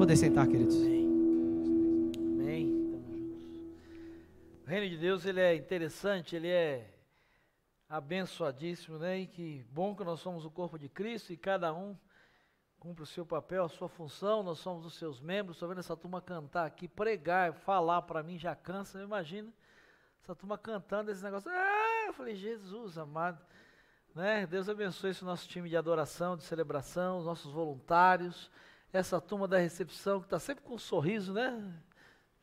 [0.00, 0.76] Poder sentar, queridos.
[2.16, 2.72] Amém.
[4.64, 6.90] O reino de Deus, ele é interessante, ele é
[7.86, 9.18] abençoadíssimo, né?
[9.18, 11.94] E que bom que nós somos o corpo de Cristo e cada um
[12.78, 15.56] cumpre o seu papel, a sua função, nós somos os seus membros.
[15.56, 19.52] Estou vendo essa turma cantar aqui, pregar, falar para mim já cansa, imagina.
[20.22, 21.50] Essa turma cantando esse negócio.
[21.52, 23.44] Ah, eu falei, Jesus amado.
[24.14, 24.46] Né?
[24.46, 28.50] Deus abençoe esse nosso time de adoração, de celebração, os nossos voluntários,
[28.92, 31.72] essa turma da recepção que está sempre com um sorriso, né?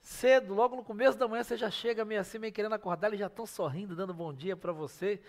[0.01, 3.19] Cedo, logo no começo da manhã, você já chega meio assim, meio querendo acordar, eles
[3.19, 5.21] já estão sorrindo, dando bom dia para você.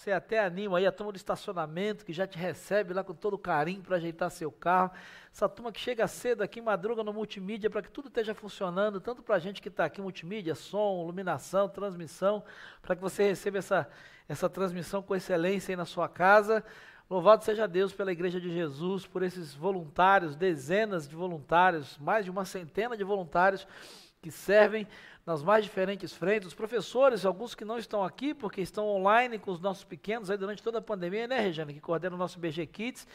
[0.00, 3.36] Você até anima aí a turma do estacionamento, que já te recebe lá com todo
[3.36, 4.92] carinho para ajeitar seu carro.
[5.30, 9.22] Essa turma que chega cedo aqui, madruga no multimídia, para que tudo esteja funcionando, tanto
[9.22, 12.42] para a gente que está aqui, multimídia, som, iluminação, transmissão,
[12.80, 13.90] para que você receba essa,
[14.28, 16.64] essa transmissão com excelência aí na sua casa.
[17.10, 22.30] Louvado seja Deus pela Igreja de Jesus, por esses voluntários, dezenas de voluntários, mais de
[22.30, 23.66] uma centena de voluntários
[24.22, 24.86] que servem
[25.26, 26.46] nas mais diferentes frentes.
[26.46, 30.38] Os professores, alguns que não estão aqui, porque estão online com os nossos pequenos aí
[30.38, 33.08] durante toda a pandemia, né, Regiane, que coordena o nosso BG Kids,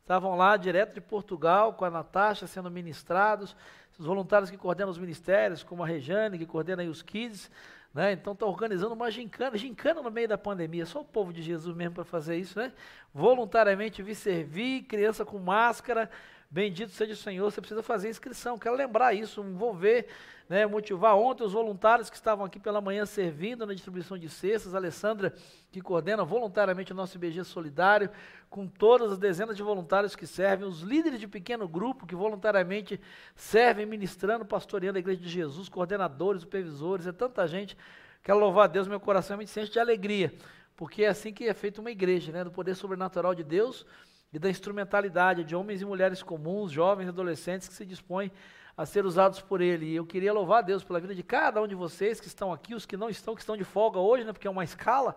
[0.00, 3.54] estavam lá direto de Portugal com a Natasha sendo ministrados.
[3.98, 7.50] Os voluntários que coordenam os ministérios, como a Regiane, que coordena aí os Kids,
[7.94, 8.12] né?
[8.12, 11.74] Então está organizando uma gincana, gincana no meio da pandemia, só o povo de Jesus
[11.76, 12.72] mesmo para fazer isso, né?
[13.12, 16.10] Voluntariamente vir servir, criança com máscara,
[16.52, 20.06] bendito seja o Senhor, você precisa fazer inscrição, quero lembrar isso, envolver
[20.52, 24.74] né, motivar ontem os voluntários que estavam aqui pela manhã servindo na distribuição de cestas,
[24.74, 25.34] a Alessandra,
[25.70, 28.10] que coordena voluntariamente o nosso IBG Solidário,
[28.50, 33.00] com todas as dezenas de voluntários que servem, os líderes de pequeno grupo que voluntariamente
[33.34, 37.74] servem, ministrando, pastoreando a Igreja de Jesus, coordenadores, supervisores, é tanta gente.
[38.22, 40.34] Quero louvar a Deus, meu coração me sente de alegria,
[40.76, 43.86] porque é assim que é feita uma igreja, né, do poder sobrenatural de Deus
[44.32, 48.32] e da instrumentalidade de homens e mulheres comuns, jovens e adolescentes que se dispõem
[48.76, 49.86] a ser usados por Ele.
[49.86, 52.52] E eu queria louvar a Deus pela vida de cada um de vocês que estão
[52.52, 55.14] aqui, os que não estão, que estão de folga hoje, né, porque é uma escala.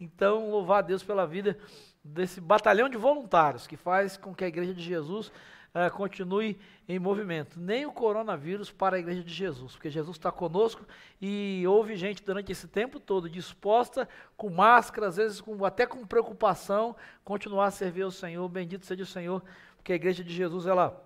[0.00, 1.58] Então, louvar a Deus pela vida
[2.02, 5.30] desse batalhão de voluntários que faz com que a Igreja de Jesus
[5.74, 6.58] uh, continue
[6.88, 7.58] em movimento.
[7.58, 10.86] Nem o coronavírus para a Igreja de Jesus, porque Jesus está conosco
[11.20, 16.06] e houve gente durante esse tempo todo disposta, com máscara, às vezes com, até com
[16.06, 18.48] preocupação, continuar a servir ao Senhor.
[18.48, 19.42] Bendito seja o Senhor,
[19.76, 21.02] porque a Igreja de Jesus, ela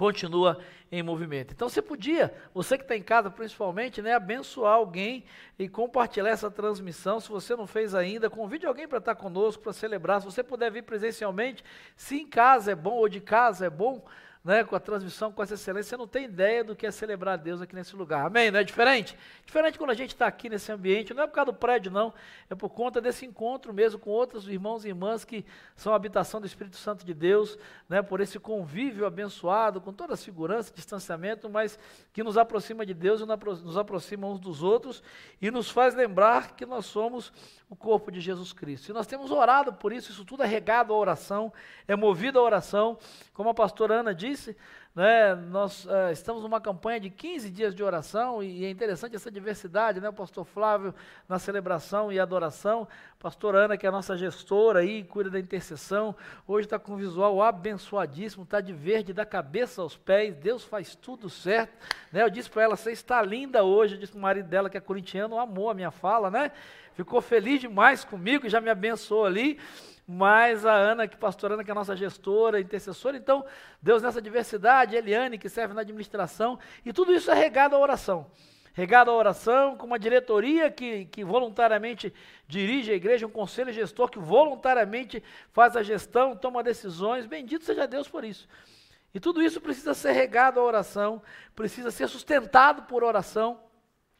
[0.00, 0.58] continua
[0.90, 1.52] em movimento.
[1.52, 5.24] Então você podia, você que está em casa principalmente, né, abençoar alguém
[5.58, 7.20] e compartilhar essa transmissão.
[7.20, 10.22] Se você não fez ainda, convide alguém para estar conosco, para celebrar.
[10.22, 11.62] Se você puder vir presencialmente,
[11.94, 14.02] se em casa é bom ou de casa é bom,
[14.42, 17.36] né, com a transmissão, com essa excelência, você não tem ideia do que é celebrar
[17.36, 18.26] Deus aqui nesse lugar.
[18.26, 18.50] Amém?
[18.50, 19.16] Não é diferente?
[19.44, 22.12] Diferente quando a gente está aqui nesse ambiente, não é por causa do prédio, não,
[22.48, 25.44] é por conta desse encontro mesmo com outros irmãos e irmãs que
[25.76, 30.14] são a habitação do Espírito Santo de Deus, né, por esse convívio abençoado, com toda
[30.14, 31.78] a segurança, distanciamento, mas
[32.12, 35.02] que nos aproxima de Deus e nos aproxima uns dos outros
[35.40, 37.30] e nos faz lembrar que nós somos
[37.68, 38.88] o corpo de Jesus Cristo.
[38.88, 41.52] E nós temos orado por isso, isso tudo é regado à oração,
[41.86, 42.98] é movido à oração,
[43.32, 44.29] como a pastora Ana disse,
[44.94, 49.14] né, nós uh, estamos numa campanha de 15 dias de oração e, e, é interessante
[49.14, 50.92] essa diversidade, né, o pastor Flávio
[51.28, 52.88] na celebração e adoração,
[53.18, 56.14] pastor Ana, que é a nossa gestora aí, cuida da intercessão,
[56.46, 60.96] hoje está com um visual abençoadíssimo, está de verde da cabeça aos pés, Deus faz
[60.96, 61.72] tudo certo,
[62.12, 64.68] né, eu disse para ela, você está linda hoje, eu disse para o marido dela
[64.68, 66.50] que é corintiano, amou a minha fala, né,
[66.94, 69.58] ficou feliz demais comigo, já me abençoou ali,
[70.12, 73.44] mas a Ana, que pastora Ana, que é a nossa gestora, intercessora, então,
[73.80, 78.28] Deus nessa diversidade, Eliane, que serve na administração, e tudo isso é regado à oração.
[78.72, 82.12] Regado à oração, com uma diretoria que, que voluntariamente
[82.48, 85.22] dirige a igreja, um conselho gestor que voluntariamente
[85.52, 88.48] faz a gestão, toma decisões, bendito seja Deus por isso.
[89.14, 91.22] E tudo isso precisa ser regado à oração,
[91.54, 93.60] precisa ser sustentado por oração,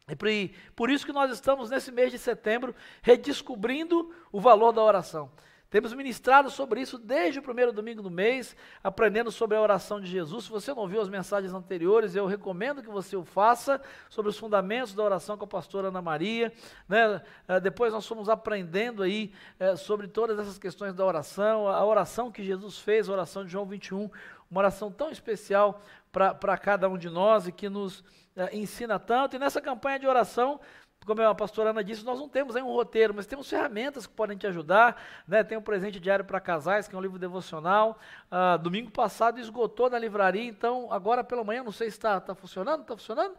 [0.08, 5.32] e por isso que nós estamos nesse mês de setembro redescobrindo o valor da oração.
[5.70, 10.08] Temos ministrado sobre isso desde o primeiro domingo do mês, aprendendo sobre a oração de
[10.08, 10.46] Jesus.
[10.46, 14.36] Se você não viu as mensagens anteriores, eu recomendo que você o faça sobre os
[14.36, 16.52] fundamentos da oração com a pastora Ana Maria.
[16.88, 17.22] Né?
[17.46, 22.32] Eh, depois nós fomos aprendendo aí é, sobre todas essas questões da oração, a oração
[22.32, 24.10] que Jesus fez, a oração de João 21,
[24.50, 25.80] uma oração tão especial
[26.10, 28.02] para cada um de nós e que nos
[28.34, 29.36] é, ensina tanto.
[29.36, 30.58] E nessa campanha de oração,
[31.06, 34.12] como a pastora Ana disse, nós não temos aí um roteiro, mas temos ferramentas que
[34.12, 35.00] podem te ajudar.
[35.26, 35.42] Né?
[35.42, 37.98] Tem um presente diário para casais, que é um livro devocional.
[38.30, 42.34] Ah, domingo passado esgotou na livraria, então agora pela manhã, não sei se está tá
[42.34, 43.34] funcionando, está funcionando?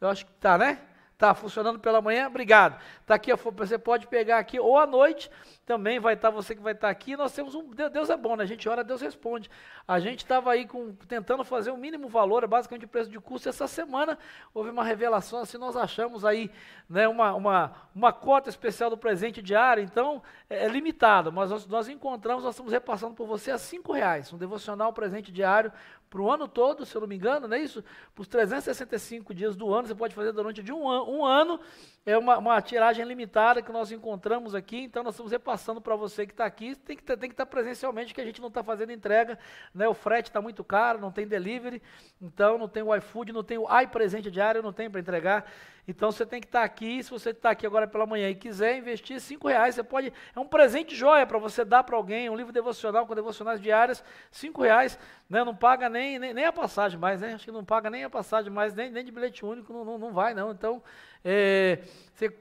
[0.00, 0.80] Eu acho que está, né?
[1.18, 2.28] Está funcionando pela manhã?
[2.28, 2.80] Obrigado.
[3.00, 5.28] Está aqui, você pode pegar aqui, ou à noite,
[5.66, 7.16] também vai estar tá você que vai estar tá aqui.
[7.16, 7.68] Nós temos um.
[7.70, 8.44] Deus é bom, né?
[8.44, 9.50] A gente ora, Deus responde.
[9.86, 13.48] A gente estava aí com, tentando fazer o mínimo valor, basicamente o preço de custo.
[13.48, 14.16] Essa semana
[14.54, 16.52] houve uma revelação, assim, nós achamos aí
[16.88, 21.66] né, uma, uma, uma cota especial do presente diário, então é, é limitado, mas nós,
[21.66, 25.72] nós encontramos, nós estamos repassando por você a cinco reais, um devocional presente diário
[26.08, 27.84] para o ano todo, se eu não me engano, não é isso?
[28.14, 31.60] Para os 365 dias do ano, você pode fazer durante de um, an um ano,
[32.06, 36.26] é uma, uma, tiragem limitada que nós encontramos aqui, então nós estamos repassando para você
[36.26, 38.92] que está aqui, tem que, tem que estar presencialmente, que a gente não está fazendo
[38.92, 39.38] entrega,
[39.74, 39.86] né?
[39.86, 41.82] o frete está muito caro, não tem delivery,
[42.20, 45.50] então não tem o iFood, não tem o iPresente diário, não tem para entregar,
[45.88, 48.76] então você tem que estar aqui, se você está aqui agora pela manhã e quiser
[48.76, 52.36] investir cinco reais, você pode, é um presente joia para você dar para alguém, um
[52.36, 54.98] livro devocional com devocionais diárias, cinco reais,
[55.30, 58.04] né, não paga nem, nem, nem, a passagem mais, né, acho que não paga nem
[58.04, 60.82] a passagem mais, nem, nem de bilhete único, não, não, não vai não, então,
[61.24, 61.78] é,
[62.12, 62.36] você,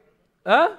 [0.45, 0.77] hã?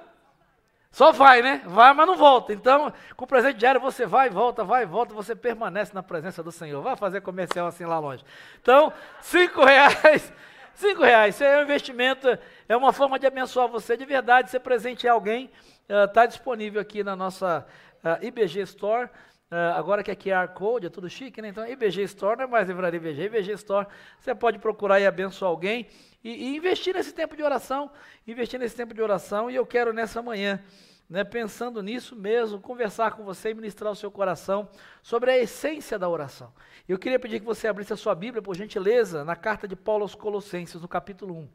[0.90, 1.62] Só vai, né?
[1.66, 2.52] Vai, mas não volta.
[2.52, 6.02] Então, com o presente diário, você vai e volta, vai e volta, você permanece na
[6.02, 6.82] presença do Senhor.
[6.82, 8.24] Vai fazer comercial assim lá longe.
[8.60, 10.32] Então, cinco reais
[10.78, 12.38] Cinco reais, isso é um investimento,
[12.68, 13.96] é uma forma de abençoar você.
[13.96, 15.50] De verdade, ser presente em alguém,
[15.88, 17.66] está eh, uh, disponível aqui na nossa
[18.04, 21.48] uh, eh, IBG Store, uh, agora que é QR Code, é tudo chique, né?
[21.48, 23.88] Então IBG Store não é mais livraria IBG, IBG Store,
[24.20, 25.88] você pode procurar e abençoar alguém
[26.22, 27.90] e, e investir nesse tempo de oração,
[28.24, 30.62] investir nesse tempo de oração, e eu quero nessa manhã,
[31.08, 34.68] né, pensando nisso mesmo, conversar com você e ministrar o seu coração
[35.02, 36.52] sobre a essência da oração.
[36.86, 40.02] Eu queria pedir que você abrisse a sua Bíblia, por gentileza, na carta de Paulo
[40.02, 41.48] aos Colossenses, no capítulo 1.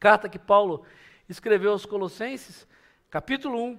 [0.00, 0.84] Carta que Paulo
[1.28, 2.66] escreveu aos Colossenses,
[3.08, 3.78] capítulo 1.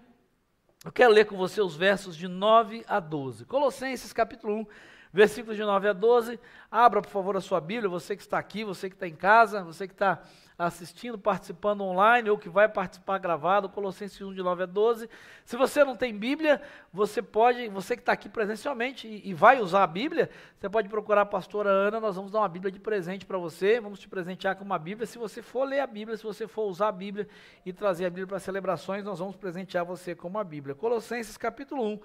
[0.85, 3.45] Eu quero ler com você os versos de 9 a 12.
[3.45, 4.65] Colossenses, capítulo 1,
[5.11, 6.39] versículos de 9 a 12.
[6.71, 9.63] Abra, por favor, a sua Bíblia, você que está aqui, você que está em casa,
[9.63, 10.23] você que está
[10.57, 15.09] assistindo, participando online ou que vai participar gravado, Colossenses 1 de 9 a 12.
[15.45, 16.61] Se você não tem Bíblia,
[16.91, 20.29] você pode, você que está aqui presencialmente e, e, vai usar a Bíblia,
[20.59, 23.79] você pode procurar a pastora Ana, nós vamos dar uma Bíblia de presente para você,
[23.79, 25.07] vamos te presentear com uma Bíblia.
[25.07, 27.27] Se você for ler a Bíblia, se você for usar a Bíblia
[27.65, 30.75] e trazer a Bíblia para celebrações, nós vamos presentear você com uma Bíblia.
[30.75, 31.99] Colossenses capítulo 1,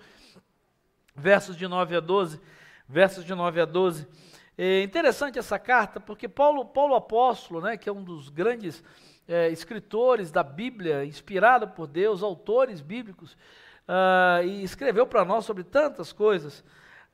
[1.14, 2.40] versos de 9 a 12,
[2.88, 4.27] versos de 9 a 12.
[4.60, 8.82] É interessante essa carta, porque Paulo, Paulo Apóstolo, né, que é um dos grandes
[9.28, 15.62] é, escritores da Bíblia, inspirado por Deus, autores bíblicos, uh, e escreveu para nós sobre
[15.62, 16.64] tantas coisas.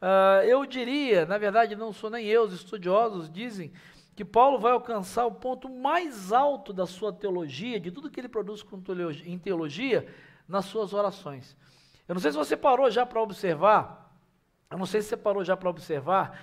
[0.00, 3.70] Uh, eu diria, na verdade, não sou nem eu, os estudiosos dizem
[4.17, 8.29] que Paulo vai alcançar o ponto mais alto da sua teologia, de tudo que ele
[8.29, 8.64] produz
[9.26, 10.06] em teologia,
[10.49, 11.55] nas suas orações.
[12.08, 14.17] Eu não sei se você parou já para observar,
[14.70, 16.40] eu não sei se você parou já para observar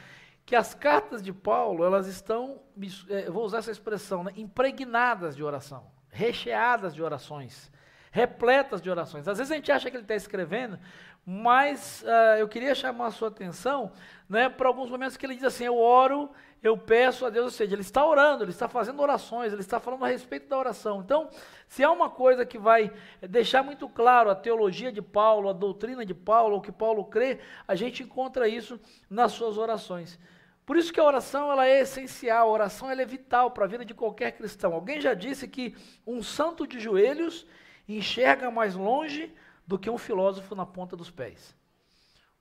[0.51, 2.59] que as cartas de Paulo, elas estão,
[3.07, 7.71] é, vou usar essa expressão, né, impregnadas de oração, recheadas de orações,
[8.11, 9.29] repletas de orações.
[9.29, 10.77] Às vezes a gente acha que ele está escrevendo,
[11.25, 13.93] mas uh, eu queria chamar a sua atenção
[14.27, 16.29] né, para alguns momentos que ele diz assim: Eu oro,
[16.61, 19.79] eu peço a Deus, ou seja, ele está orando, ele está fazendo orações, ele está
[19.79, 20.99] falando a respeito da oração.
[20.99, 21.29] Então,
[21.65, 26.05] se há uma coisa que vai deixar muito claro a teologia de Paulo, a doutrina
[26.05, 28.77] de Paulo, o que Paulo crê, a gente encontra isso
[29.09, 30.19] nas suas orações.
[30.65, 33.67] Por isso que a oração ela é essencial, a oração ela é vital para a
[33.67, 34.73] vida de qualquer cristão.
[34.73, 35.75] Alguém já disse que
[36.05, 37.45] um santo de joelhos
[37.87, 39.33] enxerga mais longe
[39.65, 41.55] do que um filósofo na ponta dos pés.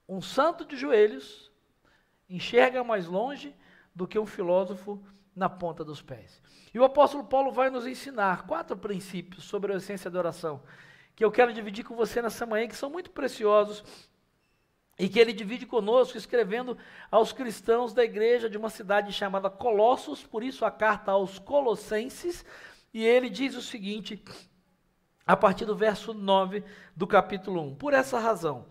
[0.09, 1.51] Um santo de joelhos
[2.29, 3.55] enxerga mais longe
[3.95, 5.03] do que um filósofo
[5.35, 6.43] na ponta dos pés.
[6.73, 10.63] E o apóstolo Paulo vai nos ensinar quatro princípios sobre a essência da oração,
[11.17, 13.85] que eu quero dividir com você nessa manhã, que são muito preciosos
[15.01, 16.77] e que ele divide conosco, escrevendo
[17.11, 22.45] aos cristãos da igreja de uma cidade chamada Colossos, por isso a carta aos Colossenses,
[22.93, 24.23] e ele diz o seguinte,
[25.27, 26.63] a partir do verso 9
[26.95, 28.67] do capítulo 1: Por essa razão,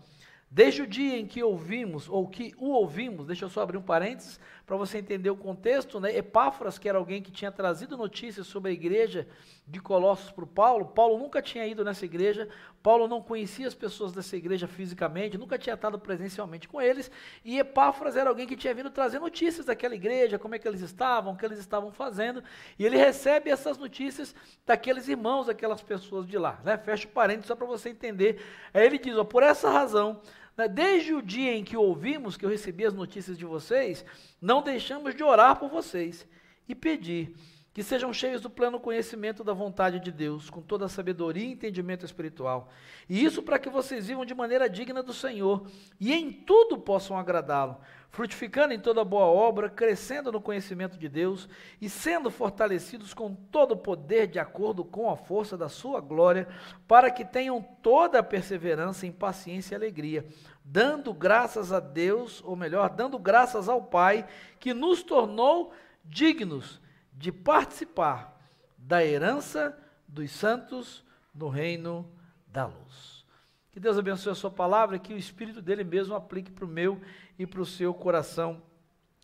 [0.48, 3.82] desde o dia em que ouvimos, ou que o ouvimos, deixa eu só abrir um
[3.82, 4.38] parênteses,
[4.70, 6.16] para você entender o contexto, né?
[6.16, 9.26] Epáfras, que era alguém que tinha trazido notícias sobre a igreja
[9.66, 12.48] de Colossos para Paulo, Paulo nunca tinha ido nessa igreja,
[12.80, 17.10] Paulo não conhecia as pessoas dessa igreja fisicamente, nunca tinha estado presencialmente com eles,
[17.44, 20.82] e Epáfras era alguém que tinha vindo trazer notícias daquela igreja, como é que eles
[20.82, 22.40] estavam, o que eles estavam fazendo,
[22.78, 26.60] e ele recebe essas notícias daqueles irmãos, daquelas pessoas de lá.
[26.62, 26.78] Né?
[26.78, 28.40] Fecha o parênteses só para você entender.
[28.72, 30.20] Aí ele diz, ó, por essa razão,
[30.68, 34.04] desde o dia em que ouvimos, que eu recebi as notícias de vocês,
[34.40, 36.26] não deixamos de orar por vocês
[36.68, 37.34] e pedir
[37.72, 41.52] que sejam cheios do pleno conhecimento da vontade de Deus, com toda a sabedoria e
[41.52, 42.68] entendimento espiritual.
[43.08, 45.64] E isso para que vocês vivam de maneira digna do Senhor
[46.00, 47.76] e em tudo possam agradá-lo,
[48.10, 51.48] frutificando em toda boa obra, crescendo no conhecimento de Deus
[51.80, 56.48] e sendo fortalecidos com todo o poder de acordo com a força da sua glória,
[56.88, 60.26] para que tenham toda a perseverança em paciência e alegria,
[60.64, 64.26] dando graças a Deus, ou melhor, dando graças ao Pai
[64.58, 65.72] que nos tornou
[66.04, 66.80] dignos
[67.20, 68.40] de participar
[68.78, 72.10] da herança dos santos no reino
[72.46, 73.26] da luz.
[73.70, 76.68] Que Deus abençoe a sua palavra e que o Espírito dele mesmo aplique para o
[76.68, 76.98] meu
[77.38, 78.62] e para o seu coração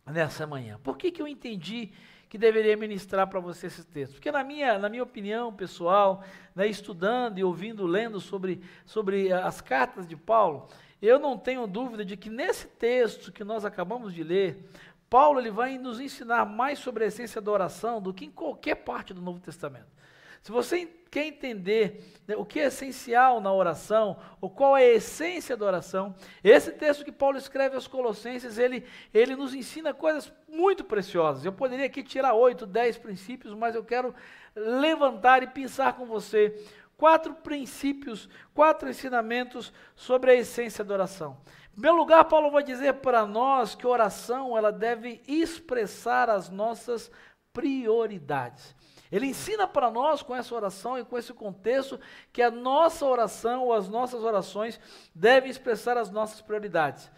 [0.04, 0.78] nessa manhã.
[0.84, 1.90] Por que, que eu entendi
[2.28, 4.12] que deveria ministrar para você esse texto?
[4.12, 6.22] Porque na minha, na minha opinião pessoal,
[6.54, 10.68] né, estudando e ouvindo, lendo sobre, sobre as cartas de Paulo,
[11.00, 14.68] eu não tenho dúvida de que nesse texto que nós acabamos de ler,
[15.08, 18.76] Paulo ele vai nos ensinar mais sobre a essência da oração do que em qualquer
[18.76, 19.96] parte do Novo Testamento.
[20.42, 24.94] Se você quer entender né, o que é essencial na oração, ou qual é a
[24.94, 30.32] essência da oração, esse texto que Paulo escreve aos Colossenses, ele, ele nos ensina coisas
[30.48, 31.44] muito preciosas.
[31.44, 34.14] Eu poderia aqui tirar oito, dez princípios, mas eu quero
[34.54, 36.54] levantar e pensar com você
[36.96, 41.36] quatro princípios, quatro ensinamentos sobre a essência da oração.
[41.76, 47.10] Em primeiro lugar, Paulo vai dizer para nós que oração ela deve expressar as nossas
[47.52, 48.74] prioridades.
[49.12, 52.00] Ele ensina para nós com essa oração e com esse contexto
[52.32, 54.80] que a nossa oração ou as nossas orações
[55.14, 57.12] devem expressar as nossas prioridades.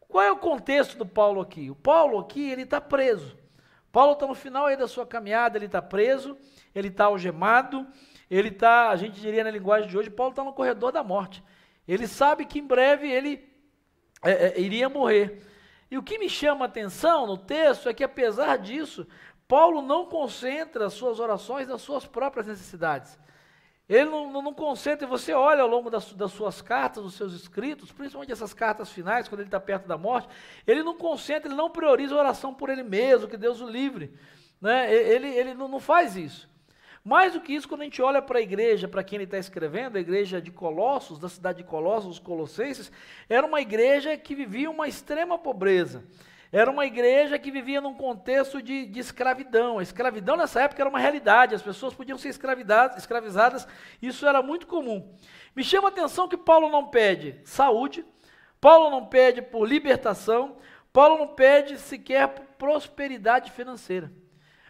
[0.00, 1.70] Qual é o contexto do Paulo aqui?
[1.70, 3.38] O Paulo aqui ele está preso.
[3.92, 6.36] Paulo está no final aí da sua caminhada, ele está preso,
[6.74, 7.86] ele está algemado,
[8.28, 11.44] ele está, a gente diria na linguagem de hoje, Paulo está no corredor da morte.
[11.86, 13.48] Ele sabe que em breve ele
[14.22, 15.42] é, é, iria morrer.
[15.90, 19.06] E o que me chama a atenção no texto é que, apesar disso,
[19.46, 23.18] Paulo não concentra suas orações nas suas próprias necessidades.
[23.88, 27.14] Ele não, não, não concentra, e você olha ao longo das, das, suas cartas, dos
[27.14, 30.28] seus escritos, principalmente essas cartas finais, quando ele está perto da morte,
[30.66, 34.12] ele não concentra, ele não prioriza a oração por ele mesmo, que Deus o livre.
[34.60, 34.92] Né?
[34.92, 36.50] Ele, ele não, não faz isso.
[37.08, 39.38] Mais do que isso, quando a gente olha para a igreja, para quem ele está
[39.38, 42.92] escrevendo, a igreja de Colossos, da cidade de Colossos, os Colossenses,
[43.30, 46.04] era uma igreja que vivia uma extrema pobreza.
[46.52, 49.78] Era uma igreja que vivia num contexto de, de, escravidão.
[49.78, 53.66] A escravidão nessa época era uma realidade, as pessoas podiam ser escravizadas,
[54.02, 55.10] isso era muito comum.
[55.56, 58.04] Me chama a atenção que Paulo não pede saúde,
[58.60, 60.58] Paulo não pede por libertação,
[60.92, 64.12] Paulo não pede sequer por prosperidade financeira.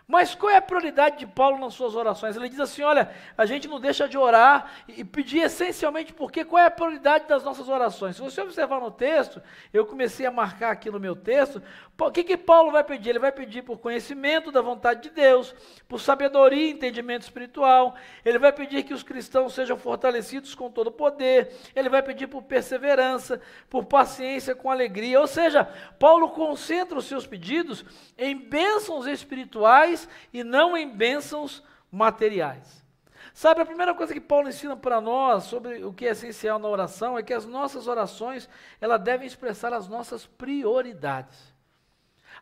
[0.09, 2.35] Mas qual é a prioridade de Paulo nas suas orações?
[2.35, 6.63] Ele diz assim: olha, a gente não deixa de orar e pedir essencialmente porque qual
[6.63, 8.17] é a prioridade das nossas orações?
[8.17, 11.63] Se você observar no texto, eu comecei a marcar aqui no meu texto,
[12.01, 13.11] o que, que Paulo vai pedir?
[13.11, 15.55] Ele vai pedir por conhecimento da vontade de Deus,
[15.87, 20.87] por sabedoria e entendimento espiritual, ele vai pedir que os cristãos sejam fortalecidos com todo
[20.87, 25.21] o poder, ele vai pedir por perseverança, por paciência com alegria.
[25.21, 25.65] Ou seja,
[25.99, 27.85] Paulo concentra os seus pedidos
[28.17, 29.98] em bênçãos espirituais
[30.33, 32.85] e não em bênçãos materiais.
[33.33, 36.69] Sabe, a primeira coisa que Paulo ensina para nós sobre o que é essencial na
[36.69, 38.49] oração é que as nossas orações,
[38.81, 41.55] elas devem expressar as nossas prioridades.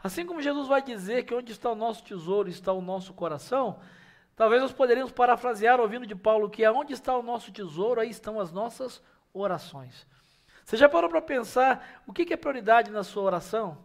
[0.02, 3.78] Assim como Jesus vai dizer que onde está o nosso tesouro está o nosso coração,
[4.34, 8.40] talvez nós poderíamos parafrasear ouvindo de Paulo que aonde está o nosso tesouro, aí estão
[8.40, 10.06] as nossas orações.
[10.64, 13.78] Você já parou para pensar o que é prioridade na sua oração?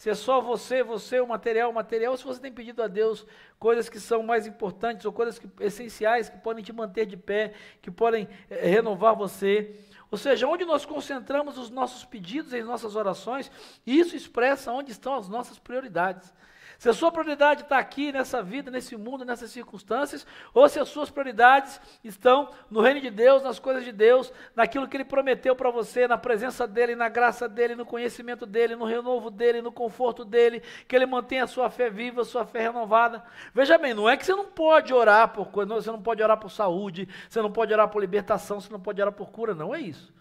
[0.00, 2.88] Se é só você, você, o material, o material, ou se você tem pedido a
[2.88, 3.26] Deus
[3.58, 7.52] coisas que são mais importantes ou coisas que, essenciais que podem te manter de pé,
[7.82, 9.78] que podem é, renovar você.
[10.10, 13.52] Ou seja, onde nós concentramos os nossos pedidos e as nossas orações,
[13.86, 16.32] isso expressa onde estão as nossas prioridades.
[16.80, 20.88] Se a sua prioridade está aqui, nessa vida, nesse mundo, nessas circunstâncias, ou se as
[20.88, 25.54] suas prioridades estão no reino de Deus, nas coisas de Deus, naquilo que Ele prometeu
[25.54, 29.70] para você, na presença dEle, na graça dEle, no conhecimento dEle, no renovo dEle, no
[29.70, 33.22] conforto dEle, que Ele mantenha a sua fé viva, a sua fé renovada.
[33.52, 36.38] Veja bem, não é que você não pode orar por coisa, você não pode orar
[36.38, 39.74] por saúde, você não pode orar por libertação, você não pode orar por cura, não
[39.74, 40.14] é isso.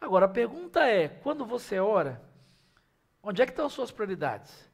[0.00, 2.20] Agora a pergunta é: quando você ora,
[3.22, 4.65] onde é que estão as suas prioridades?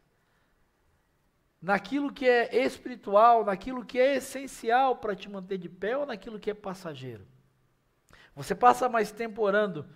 [1.62, 6.40] Naquilo que é espiritual, naquilo que é essencial para te manter de pé ou naquilo
[6.40, 7.24] que é passageiro.
[8.34, 9.86] Você passa mais tempo orando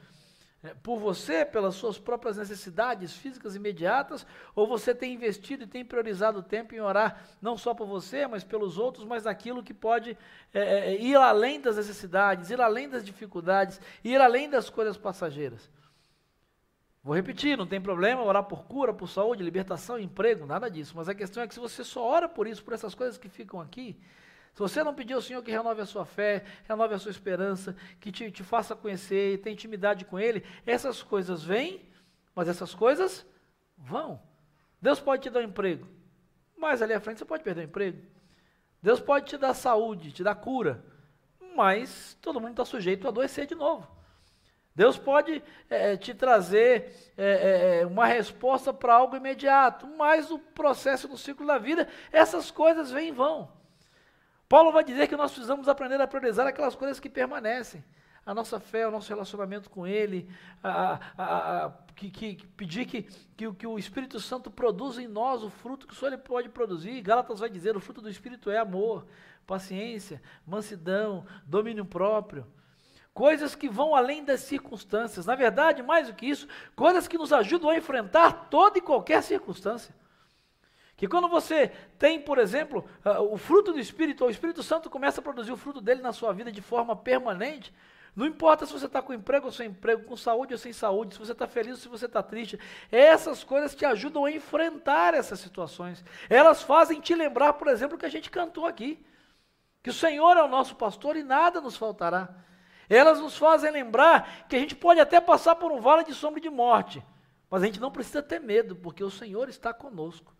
[0.62, 5.84] é, por você, pelas suas próprias necessidades físicas imediatas, ou você tem investido e tem
[5.84, 9.74] priorizado o tempo em orar não só por você, mas pelos outros, mas naquilo que
[9.74, 10.16] pode
[10.54, 15.68] é, ir além das necessidades, ir além das dificuldades, ir além das coisas passageiras.
[17.06, 20.92] Vou repetir, não tem problema orar por cura, por saúde, libertação, emprego, nada disso.
[20.96, 23.28] Mas a questão é que se você só ora por isso, por essas coisas que
[23.28, 23.96] ficam aqui,
[24.52, 27.76] se você não pedir ao Senhor que renove a sua fé, renove a sua esperança,
[28.00, 31.88] que te, te faça conhecer, tenha intimidade com Ele, essas coisas vêm,
[32.34, 33.24] mas essas coisas
[33.78, 34.20] vão.
[34.82, 35.86] Deus pode te dar um emprego,
[36.58, 38.02] mas ali à frente você pode perder o emprego.
[38.82, 40.84] Deus pode te dar saúde, te dar cura,
[41.54, 43.95] mas todo mundo está sujeito a adoecer de novo.
[44.76, 51.08] Deus pode é, te trazer é, é, uma resposta para algo imediato, mas o processo
[51.08, 53.50] no ciclo da vida, essas coisas vêm e vão.
[54.46, 57.82] Paulo vai dizer que nós precisamos aprender a priorizar aquelas coisas que permanecem.
[58.26, 60.28] A nossa fé, o nosso relacionamento com Ele,
[60.62, 63.04] a, a, a, que, que, pedir que,
[63.34, 67.00] que, que, o Espírito Santo produza em nós o fruto que só Ele pode produzir.
[67.00, 69.06] Gálatas vai dizer: o fruto do Espírito é amor,
[69.46, 72.46] paciência, mansidão, domínio próprio
[73.16, 75.24] coisas que vão além das circunstâncias.
[75.24, 76.46] Na verdade, mais do que isso,
[76.76, 79.94] coisas que nos ajudam a enfrentar toda e qualquer circunstância.
[80.98, 81.68] Que quando você
[81.98, 85.56] tem, por exemplo, uh, o fruto do Espírito, o Espírito Santo começa a produzir o
[85.56, 87.72] fruto dele na sua vida de forma permanente,
[88.14, 91.14] não importa se você está com emprego ou sem emprego, com saúde ou sem saúde,
[91.14, 92.60] se você está feliz ou se você está triste,
[92.92, 96.04] essas coisas te ajudam a enfrentar essas situações.
[96.28, 99.02] Elas fazem te lembrar, por exemplo, que a gente cantou aqui,
[99.82, 102.44] que o Senhor é o nosso pastor e nada nos faltará.
[102.88, 106.40] Elas nos fazem lembrar que a gente pode até passar por um vale de sombra
[106.40, 107.04] de morte,
[107.50, 110.34] mas a gente não precisa ter medo, porque o Senhor está conosco.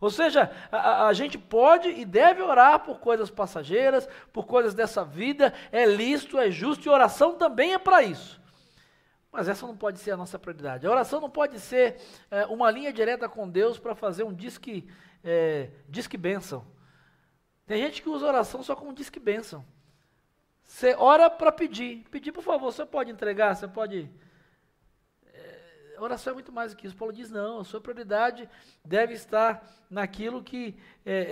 [0.00, 5.04] Ou seja, a, a, gente pode e deve orar por coisas passageiras, por coisas dessa
[5.04, 8.40] vida, é lícito, é justo, e oração também é para isso.
[9.30, 10.86] Mas essa não pode ser a nossa prioridade.
[10.86, 14.88] A oração não pode ser é, uma linha direta com Deus para fazer um disque,
[15.22, 16.66] é, disque bênção.
[17.66, 19.64] Tem gente que usa oração só como disque bênção.
[20.70, 22.04] Você ora para pedir.
[22.12, 24.08] Pedir, por favor, você pode entregar, você pode.
[25.26, 26.96] É, oração é muito mais do que isso.
[26.96, 28.48] Paulo diz: não, a sua prioridade
[28.84, 31.22] deve estar naquilo que é, é,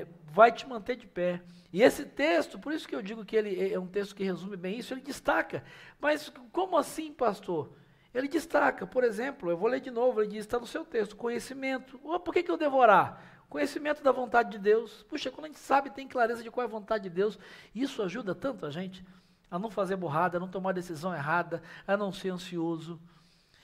[0.00, 1.40] é, vai te manter de pé.
[1.72, 4.56] E esse texto, por isso que eu digo que ele é um texto que resume
[4.56, 5.62] bem isso, ele destaca.
[6.00, 7.72] Mas como assim, pastor?
[8.12, 11.14] Ele destaca, por exemplo, eu vou ler de novo, ele diz, está no seu texto,
[11.14, 11.96] conhecimento.
[11.96, 13.39] Por que, que eu devo orar?
[13.50, 15.02] Conhecimento da vontade de Deus.
[15.08, 17.36] Puxa, quando a gente sabe, tem clareza de qual é a vontade de Deus,
[17.74, 19.04] isso ajuda tanto a gente
[19.50, 23.00] a não fazer borrada, a não tomar decisão errada, a não ser ansioso.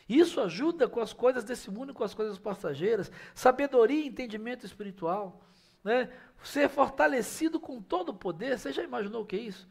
[0.08, 3.12] Isso ajuda com as coisas desse mundo com as coisas passageiras.
[3.32, 5.40] Sabedoria e entendimento espiritual.
[5.84, 6.10] Né?
[6.42, 8.58] Ser fortalecido com todo o poder.
[8.58, 9.68] Você já imaginou o que é isso?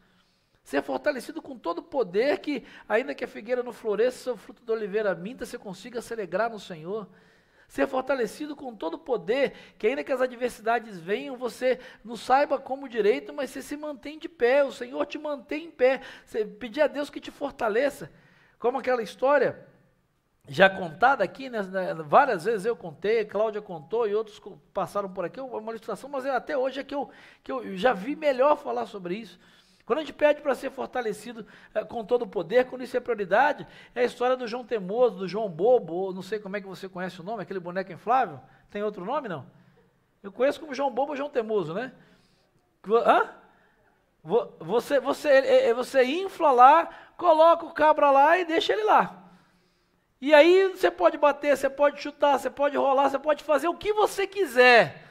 [0.63, 4.63] Ser fortalecido com todo o poder que, ainda que a figueira não floresça, o fruto
[4.63, 7.07] da oliveira minta, você consiga se alegrar no Senhor.
[7.67, 12.59] Ser fortalecido com todo o poder, que ainda que as adversidades venham, você não saiba
[12.59, 16.01] como direito, mas você se mantém de pé, o Senhor te mantém em pé.
[16.25, 18.11] Você pedir a Deus que te fortaleça.
[18.59, 19.65] Como aquela história
[20.47, 24.41] já contada aqui, né, né várias vezes eu contei, Cláudia contou e outros
[24.73, 27.09] passaram por aqui, uma ilustração, mas até hoje é que eu,
[27.43, 29.39] que eu já vi melhor falar sobre isso.
[29.85, 32.99] Quando a gente pede para ser fortalecido é, com todo o poder, quando isso é
[32.99, 36.67] prioridade, é a história do João Temoso, do João Bobo, não sei como é que
[36.67, 38.39] você conhece o nome, aquele boneco inflável.
[38.71, 39.45] Tem outro nome, não?
[40.23, 41.93] Eu conheço como João Bobo ou João Temoso, né?
[42.87, 43.29] Hã?
[44.59, 49.23] Você, você, você infla lá, coloca o cabra lá e deixa ele lá.
[50.19, 53.75] E aí você pode bater, você pode chutar, você pode rolar, você pode fazer o
[53.75, 55.03] que você quiser.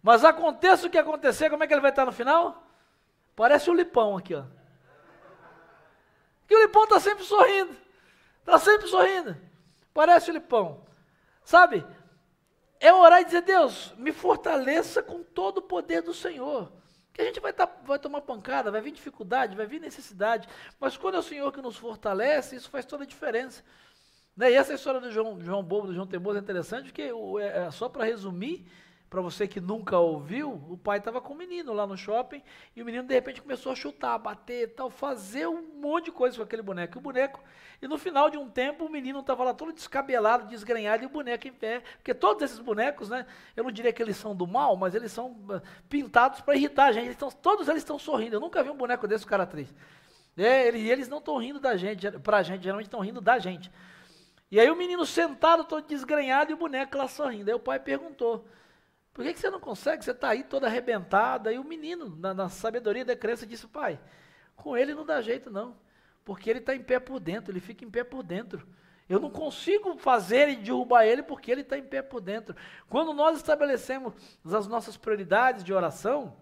[0.00, 2.69] Mas aconteça o que acontecer, como é que ele vai estar no final?
[3.40, 4.44] Parece o Lipão aqui, ó.
[6.46, 7.74] Que o Lipão está sempre sorrindo.
[8.40, 9.34] Está sempre sorrindo.
[9.94, 10.84] Parece o Lipão.
[11.42, 11.82] Sabe?
[12.78, 16.70] É orar e dizer, Deus, me fortaleça com todo o poder do Senhor.
[17.14, 20.46] Que a gente vai, tá, vai tomar pancada, vai vir dificuldade, vai vir necessidade.
[20.78, 23.64] Mas quando é o Senhor que nos fortalece, isso faz toda a diferença.
[24.36, 24.50] Né?
[24.50, 27.70] E essa história do João, João Bobo, do João Temoso é interessante, porque é, é,
[27.70, 28.70] só para resumir,
[29.10, 32.40] para você que nunca ouviu, o pai estava com o menino lá no shopping
[32.76, 36.36] e o menino de repente começou a chutar, bater, tal, fazer um monte de coisa
[36.36, 36.96] com aquele boneco.
[36.96, 37.40] E o boneco,
[37.82, 41.10] e no final de um tempo o menino estava lá todo descabelado, desgrenhado e o
[41.10, 41.82] boneco em pé.
[41.96, 45.10] Porque todos esses bonecos, né, eu não diria que eles são do mal, mas eles
[45.10, 47.06] são ah, pintados para irritar a gente.
[47.06, 48.36] Eles tão, todos eles estão sorrindo.
[48.36, 49.74] Eu nunca vi um boneco desse cara triste.
[50.38, 53.40] É, eles, eles não estão rindo da gente, para a gente, geralmente estão rindo da
[53.40, 53.72] gente.
[54.52, 57.50] E aí o menino sentado, todo desgrenhado e o boneco lá sorrindo.
[57.50, 58.46] Aí o pai perguntou.
[59.12, 60.04] Por que, que você não consegue?
[60.04, 61.52] Você está aí toda arrebentada.
[61.52, 64.00] E o menino, na, na sabedoria da crença, disse: Pai,
[64.56, 65.76] com ele não dá jeito não.
[66.24, 68.66] Porque ele está em pé por dentro, ele fica em pé por dentro.
[69.08, 72.54] Eu não consigo fazer e derrubar ele porque ele está em pé por dentro.
[72.88, 76.36] Quando nós estabelecemos as nossas prioridades de oração,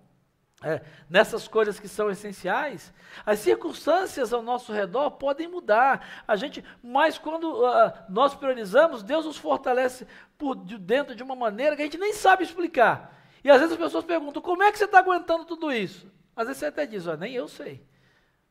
[0.63, 2.93] é, nessas coisas que são essenciais,
[3.25, 6.25] as circunstâncias ao nosso redor podem mudar.
[6.27, 11.37] A gente, mas quando uh, nós priorizamos, Deus nos fortalece por de dentro de uma
[11.37, 13.17] maneira que a gente nem sabe explicar.
[13.45, 16.11] E às vezes as pessoas perguntam: como é que você está aguentando tudo isso?
[16.35, 17.87] Às vezes você até diz: oh, nem eu sei.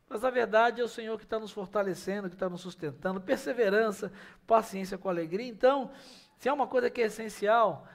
[0.08, 4.10] Mas na verdade é o Senhor que está nos fortalecendo, que está nos sustentando, perseverança,
[4.46, 5.46] paciência com alegria.
[5.46, 5.90] Então,
[6.38, 7.86] se é uma coisa que é essencial,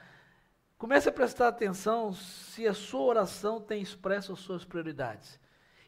[0.76, 5.40] Comece a prestar atenção se a sua oração tem expresso as suas prioridades.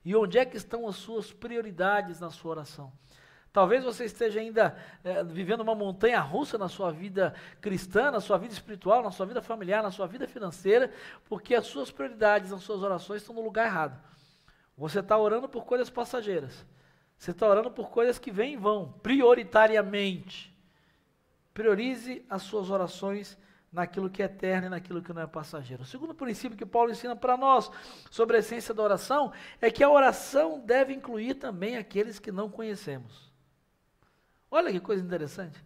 [0.05, 2.93] E onde é que estão as suas prioridades na sua oração?
[3.53, 8.37] Talvez você esteja ainda é, vivendo uma montanha russa na sua vida cristã, na sua
[8.37, 10.93] vida espiritual, na sua vida familiar, na sua vida financeira,
[11.25, 13.99] porque as suas prioridades, as suas orações estão no lugar errado.
[14.77, 16.67] Você está orando por coisas passageiras.
[17.17, 20.55] Você está orando por coisas que vêm e vão, prioritariamente.
[21.55, 23.39] Priorize as suas orações
[23.73, 25.83] naquilo que é eterno e naquilo que não é passageiro.
[25.83, 27.71] O segundo princípio que Paulo ensina para nós
[28.11, 32.51] sobre a essência da oração é que a oração deve incluir também aqueles que não
[32.51, 33.33] conhecemos.
[34.51, 35.63] Olha que coisa interessante.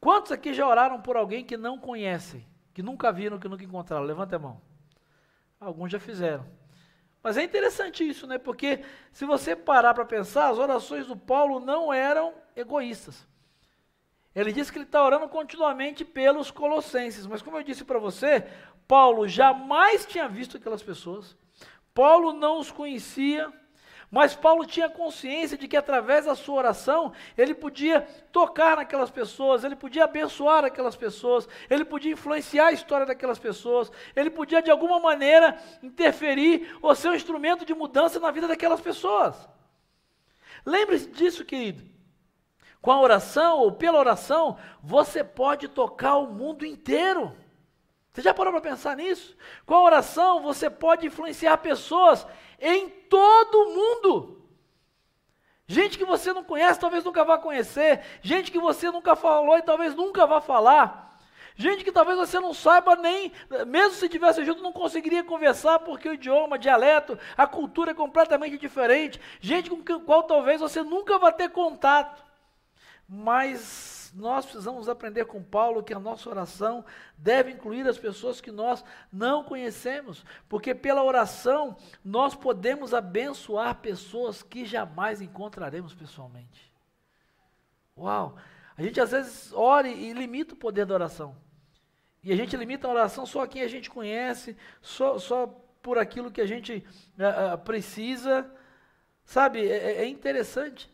[0.00, 4.04] Quantos aqui já oraram por alguém que não conhecem, que nunca viram, que nunca encontraram?
[4.04, 4.60] Levanta a mão.
[5.58, 6.46] Alguns já fizeram.
[7.22, 8.38] Mas é interessante isso, né?
[8.38, 13.26] Porque se você parar para pensar, as orações do Paulo não eram egoístas.
[14.38, 18.46] Ele diz que ele está orando continuamente pelos colossenses, mas como eu disse para você,
[18.86, 21.36] Paulo jamais tinha visto aquelas pessoas,
[21.92, 23.52] Paulo não os conhecia,
[24.08, 29.64] mas Paulo tinha consciência de que através da sua oração ele podia tocar naquelas pessoas,
[29.64, 34.70] ele podia abençoar aquelas pessoas, ele podia influenciar a história daquelas pessoas, ele podia de
[34.70, 39.34] alguma maneira interferir ou ser um instrumento de mudança na vida daquelas pessoas.
[40.64, 41.97] Lembre-se disso, querido.
[42.80, 47.34] Com a oração ou pela oração, você pode tocar o mundo inteiro.
[48.12, 49.36] Você já parou para pensar nisso?
[49.66, 52.26] Com a oração, você pode influenciar pessoas
[52.60, 54.38] em todo o mundo.
[55.66, 58.00] Gente que você não conhece, talvez nunca vá conhecer.
[58.22, 61.08] Gente que você nunca falou e talvez nunca vá falar.
[61.54, 63.32] Gente que talvez você não saiba nem,
[63.66, 67.94] mesmo se tivesse junto, não conseguiria conversar porque o idioma, o dialeto, a cultura é
[67.94, 69.20] completamente diferente.
[69.40, 72.27] Gente com qual talvez você nunca vá ter contato.
[73.08, 76.84] Mas nós precisamos aprender com Paulo que a nossa oração
[77.16, 84.42] deve incluir as pessoas que nós não conhecemos, porque pela oração nós podemos abençoar pessoas
[84.42, 86.72] que jamais encontraremos pessoalmente.
[87.96, 88.36] Uau!
[88.76, 91.34] A gente às vezes ora e limita o poder da oração.
[92.22, 95.46] E a gente limita a oração só a quem a gente conhece, só, só
[95.82, 96.84] por aquilo que a gente
[97.16, 98.48] uh, precisa.
[99.24, 100.90] Sabe, é, é interessante.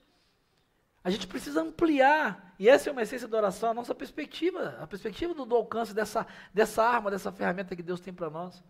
[1.04, 4.86] A gente precisa ampliar, e essa é uma essência da oração, a nossa perspectiva, a
[4.86, 8.64] perspectiva do, do alcance dessa, dessa arma, dessa ferramenta que Deus tem para nós.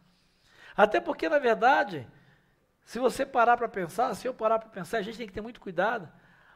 [0.77, 2.09] Até porque, na verdade,
[2.85, 5.41] se você parar para pensar, se eu parar para pensar, a gente tem que ter
[5.41, 6.13] muito cuidado.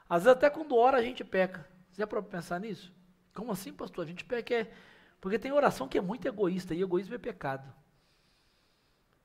[0.09, 1.65] Às vezes, até quando ora, a gente peca.
[1.93, 2.93] Você já para pensar nisso?
[3.33, 4.05] Como assim, pastor?
[4.05, 4.73] A gente peca é.
[5.21, 7.73] Porque tem oração que é muito egoísta, e egoísmo é pecado.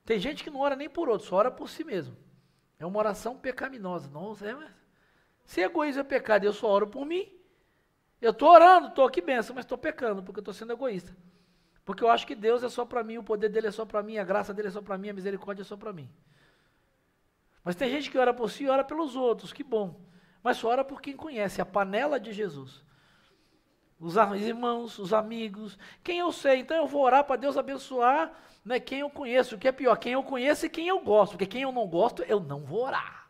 [0.04, 2.16] Tem gente que não ora nem por outro, só ora por si mesmo.
[2.78, 4.08] É uma oração pecaminosa.
[4.08, 4.70] Nossa, é, mas
[5.44, 7.30] se egoísmo é pecado eu só oro por mim,
[8.20, 11.14] eu estou orando, estou aqui benção, mas estou pecando, porque estou sendo egoísta.
[11.84, 14.02] Porque eu acho que Deus é só para mim, o poder dele é só para
[14.02, 16.08] mim, a graça dele é só para mim, a misericórdia é só para mim.
[17.62, 20.00] Mas tem gente que ora por si e ora pelos outros, que bom.
[20.42, 22.84] Mas só ora por quem conhece, a panela de Jesus.
[23.98, 26.58] Os irmãos, os amigos, quem eu sei.
[26.58, 28.32] Então eu vou orar para Deus abençoar
[28.64, 29.54] né, quem eu conheço.
[29.54, 31.32] O que é pior, quem eu conheço e quem eu gosto.
[31.32, 33.23] Porque quem eu não gosto, eu não vou orar.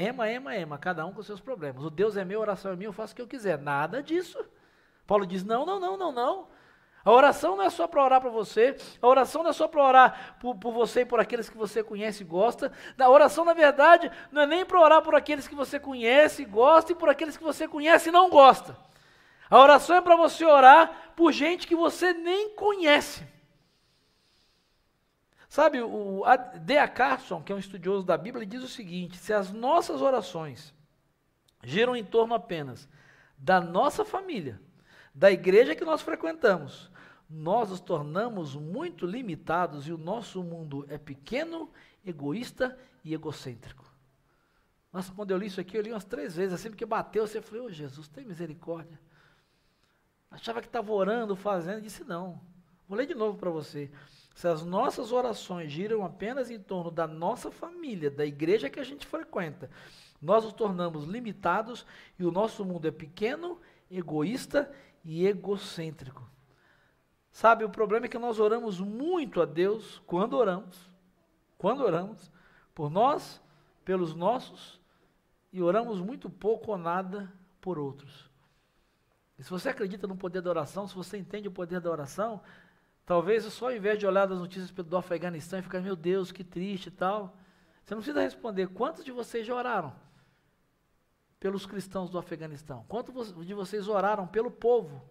[0.00, 1.82] Ema, ema, ema, cada um com seus problemas.
[1.82, 3.58] O Deus é meu, a oração é minha, eu faço o que eu quiser.
[3.58, 4.38] Nada disso.
[5.04, 6.46] Paulo diz: não, não, não, não, não.
[7.04, 9.82] A oração não é só para orar para você, a oração não é só para
[9.82, 12.70] orar por, por, você e por aqueles que você conhece e gosta.
[12.96, 16.44] A oração, na verdade, não é nem para orar por aqueles que você conhece e
[16.44, 18.76] gosta e por aqueles que você conhece e não gosta.
[19.50, 23.26] A oração é para você orar por gente que você nem conhece.
[25.48, 26.22] Sabe, o
[26.60, 26.86] D.A.
[26.86, 30.74] Carson, que é um estudioso da Bíblia, diz o seguinte: se as nossas orações
[31.64, 32.88] giram em torno apenas
[33.36, 34.60] da nossa família,
[35.14, 36.90] da igreja que nós frequentamos,
[37.28, 41.70] nós nos tornamos muito limitados e o nosso mundo é pequeno,
[42.04, 43.84] egoísta e egocêntrico.
[44.92, 47.40] Nossa, quando eu li isso aqui, eu li umas três vezes, assim, porque bateu, você
[47.40, 48.98] falou, oh, Jesus, tem misericórdia.
[50.30, 52.40] Achava que estava orando, fazendo, disse, não.
[52.86, 53.90] Vou ler de novo para você.
[54.38, 58.84] Se as nossas orações giram apenas em torno da nossa família, da igreja que a
[58.84, 59.68] gente frequenta,
[60.22, 61.84] nós nos tornamos limitados
[62.16, 64.72] e o nosso mundo é pequeno, egoísta
[65.04, 66.24] e egocêntrico.
[67.32, 70.88] Sabe, o problema é que nós oramos muito a Deus quando oramos,
[71.58, 72.30] Quando oramos
[72.72, 73.42] por nós,
[73.84, 74.80] pelos nossos,
[75.52, 77.28] e oramos muito pouco ou nada
[77.60, 78.30] por outros.
[79.36, 82.40] E se você acredita no poder da oração, se você entende o poder da oração,
[83.08, 86.44] talvez só ao invés de olhar das notícias do Afeganistão e ficar, meu Deus, que
[86.44, 87.34] triste e tal,
[87.82, 89.94] você não precisa responder quantos de vocês já oraram
[91.40, 92.84] pelos cristãos do Afeganistão?
[92.86, 95.02] Quantos de vocês oraram pelo povo,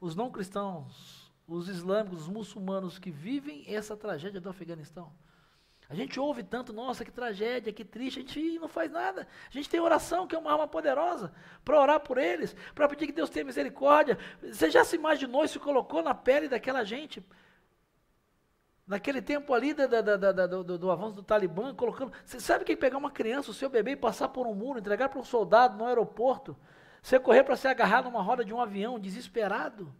[0.00, 5.12] os não cristãos, os islâmicos, os muçulmanos que vivem essa tragédia do Afeganistão?
[5.90, 9.28] A gente ouve tanto, nossa, que tragédia, que triste, a gente não faz nada.
[9.46, 11.30] A gente tem oração, que é uma arma poderosa,
[11.62, 14.18] para orar por eles, para pedir que Deus tenha misericórdia.
[14.42, 17.22] Você já se imaginou e se colocou na pele daquela gente?
[18.92, 22.12] Naquele tempo ali da, da, da, do, do, avanço do Talibã, colocando.
[22.24, 25.08] Você sabe que pegar uma criança, o seu bebê, e passar por um muro, entregar
[25.08, 26.56] para um soldado no aeroporto,
[27.02, 29.94] você correr para se agarrar numa roda de um avião, desesperado?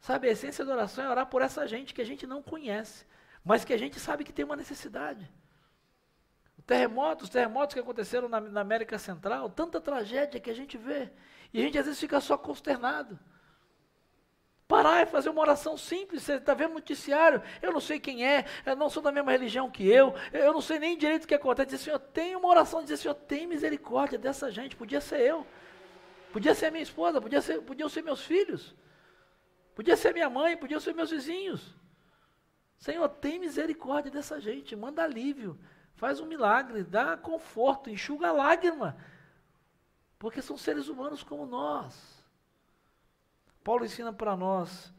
[0.00, 3.06] Sabe, a essência da oração é orar por essa gente que a gente não conhece
[3.46, 5.30] mas que a gente sabe que tem uma necessidade.
[6.66, 11.12] Terremotos, terremotos que aconteceram na, na, América Central, tanta tragédia que a gente vê,
[11.54, 13.16] e a gente às vezes fica só consternado.
[14.68, 18.44] Parar e fazer uma oração simples, você está vendo noticiário, eu não sei quem é,
[18.64, 21.36] eu não sou da mesma religião que eu, eu não sei nem direito o que
[21.36, 21.70] acontece.
[21.70, 25.46] Dizer, Senhor, tem uma oração, dizer, Senhor, tem misericórdia dessa gente, podia ser eu,
[26.32, 28.74] podia ser minha esposa, podia ser, podiam ser meus filhos,
[29.72, 31.72] podia ser minha mãe, podiam ser meus vizinhos.
[32.76, 35.56] Senhor, tem misericórdia dessa gente, manda alívio,
[35.94, 38.96] faz um milagre, dá conforto, enxuga a lágrima,
[40.18, 42.15] porque são seres humanos como nós.
[43.66, 44.94] Paulo ensina para nós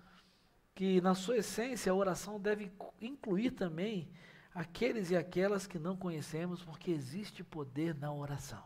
[0.76, 4.12] que, na sua essência, a oração deve incluir também
[4.54, 8.62] aqueles e aquelas que não conhecemos, porque existe poder na oração.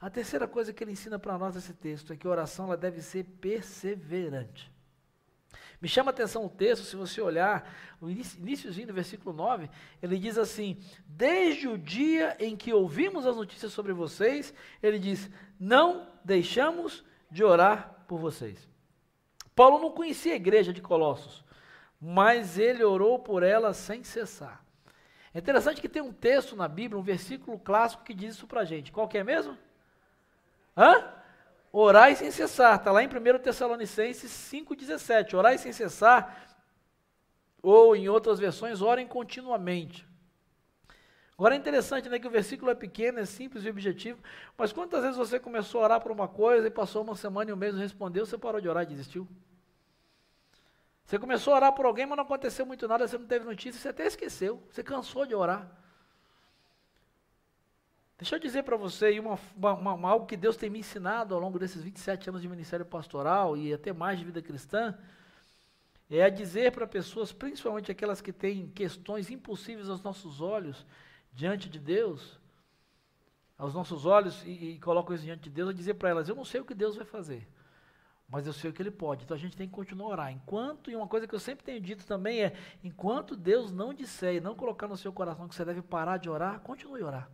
[0.00, 2.76] A terceira coisa que ele ensina para nós nesse texto é que a oração ela
[2.76, 4.72] deve ser perseverante.
[5.80, 9.70] Me chama a atenção o texto, se você olhar, o iníciozinho do versículo 9,
[10.02, 15.30] ele diz assim: Desde o dia em que ouvimos as notícias sobre vocês, ele diz:
[15.60, 18.74] Não deixamos de orar por vocês.
[19.56, 21.42] Paulo não conhecia a igreja de Colossos,
[21.98, 24.62] mas ele orou por ela sem cessar.
[25.32, 28.66] É interessante que tem um texto na Bíblia, um versículo clássico que diz isso para
[28.66, 28.92] gente.
[28.92, 29.56] Qual que é mesmo?
[30.76, 31.10] Hã?
[31.72, 35.34] Orai sem cessar, está lá em 1 Tessalonicenses 5,17.
[35.34, 36.58] Orai sem cessar,
[37.62, 40.06] ou em outras versões, orem continuamente.
[41.38, 44.18] Agora é interessante né, que o versículo é pequeno, é simples e objetivo,
[44.56, 47.52] mas quantas vezes você começou a orar por uma coisa e passou uma semana e
[47.52, 49.28] um mês não respondeu, você parou de orar e desistiu?
[51.04, 53.78] Você começou a orar por alguém, mas não aconteceu muito nada, você não teve notícia,
[53.78, 55.70] você até esqueceu, você cansou de orar.
[58.18, 61.40] Deixa eu dizer para você uma, uma, uma, algo que Deus tem me ensinado ao
[61.40, 64.98] longo desses 27 anos de ministério pastoral e até mais de vida cristã,
[66.08, 70.86] é a dizer para pessoas, principalmente aquelas que têm questões impossíveis aos nossos olhos,
[71.36, 72.40] diante de Deus,
[73.58, 76.34] aos nossos olhos, e, e colocam isso diante de Deus, a dizer para elas, eu
[76.34, 77.46] não sei o que Deus vai fazer,
[78.26, 80.32] mas eu sei o que Ele pode, então a gente tem que continuar a orar.
[80.32, 84.36] Enquanto, e uma coisa que eu sempre tenho dito também é, enquanto Deus não disser
[84.36, 87.30] e não colocar no seu coração que você deve parar de orar, continue a orar.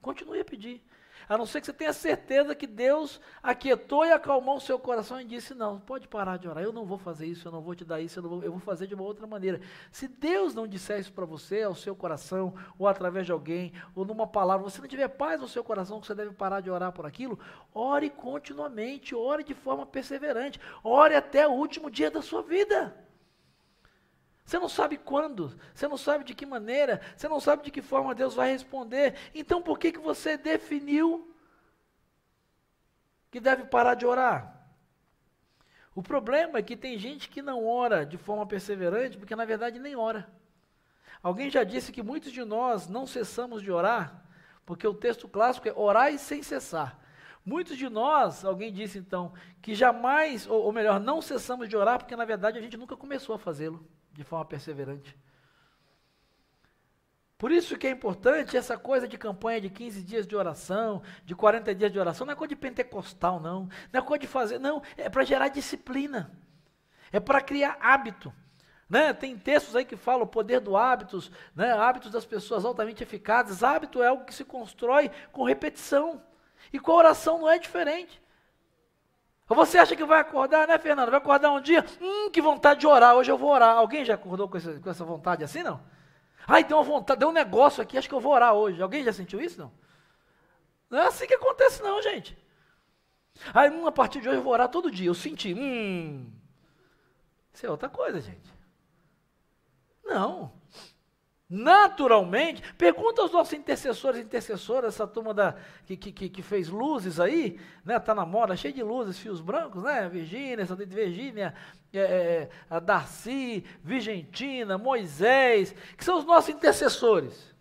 [0.00, 0.80] Continue a pedir.
[1.28, 5.20] A não ser que você tenha certeza que Deus aquietou e acalmou o seu coração
[5.20, 7.74] e disse: Não, pode parar de orar, eu não vou fazer isso, eu não vou
[7.74, 9.60] te dar isso, eu, vou, eu vou fazer de uma outra maneira.
[9.90, 14.04] Se Deus não disser isso para você, ao seu coração, ou através de alguém, ou
[14.04, 16.92] numa palavra, você não tiver paz no seu coração que você deve parar de orar
[16.92, 17.38] por aquilo,
[17.74, 23.07] ore continuamente, ore de forma perseverante, ore até o último dia da sua vida.
[24.48, 27.82] Você não sabe quando, você não sabe de que maneira, você não sabe de que
[27.82, 29.14] forma Deus vai responder.
[29.34, 31.36] Então por que, que você definiu
[33.30, 34.58] que deve parar de orar?
[35.94, 39.78] O problema é que tem gente que não ora de forma perseverante, porque na verdade
[39.78, 40.26] nem ora.
[41.22, 44.24] Alguém já disse que muitos de nós não cessamos de orar,
[44.64, 46.98] porque o texto clássico é orar e sem cessar.
[47.44, 49.30] Muitos de nós, alguém disse então,
[49.60, 52.96] que jamais, ou, ou melhor, não cessamos de orar, porque na verdade a gente nunca
[52.96, 53.86] começou a fazê-lo
[54.18, 55.16] de forma perseverante.
[57.38, 61.36] Por isso que é importante essa coisa de campanha de 15 dias de oração, de
[61.36, 63.68] 40 dias de oração, não é coisa de pentecostal, não.
[63.92, 64.82] Não é coisa de fazer, não.
[64.96, 66.36] É para gerar disciplina.
[67.12, 68.34] É para criar hábito.
[68.90, 69.12] Né?
[69.12, 71.70] Tem textos aí que falam o poder do hábitos, né?
[71.70, 73.62] hábitos das pessoas altamente eficazes.
[73.62, 76.20] Hábito é algo que se constrói com repetição.
[76.72, 78.20] E com a oração não é diferente.
[79.48, 81.10] Você acha que vai acordar, né, Fernando?
[81.10, 83.76] Vai acordar um dia, hum, que vontade de orar, hoje eu vou orar.
[83.76, 85.80] Alguém já acordou com essa, com essa vontade assim, não?
[86.46, 88.82] Ai, deu uma vontade, deu um negócio aqui, acho que eu vou orar hoje.
[88.82, 89.72] Alguém já sentiu isso, não?
[90.90, 92.36] Não é assim que acontece, não, gente.
[93.54, 95.08] Aí, hum, a partir de hoje eu vou orar todo dia.
[95.08, 96.30] Eu senti, hum.
[97.52, 98.52] Isso é outra coisa, gente.
[100.04, 100.52] Não.
[101.48, 105.56] Naturalmente, pergunta aos nossos intercessores e intercessoras, essa turma da,
[105.86, 107.98] que, que, que fez luzes aí, né?
[107.98, 110.08] Tá na moda, cheio de luzes, fios brancos, né?
[110.08, 111.54] Virgínia, Santa Virgínia,
[111.92, 117.54] é, é, a Darcy, Vigentina, Moisés, que são os nossos intercessores.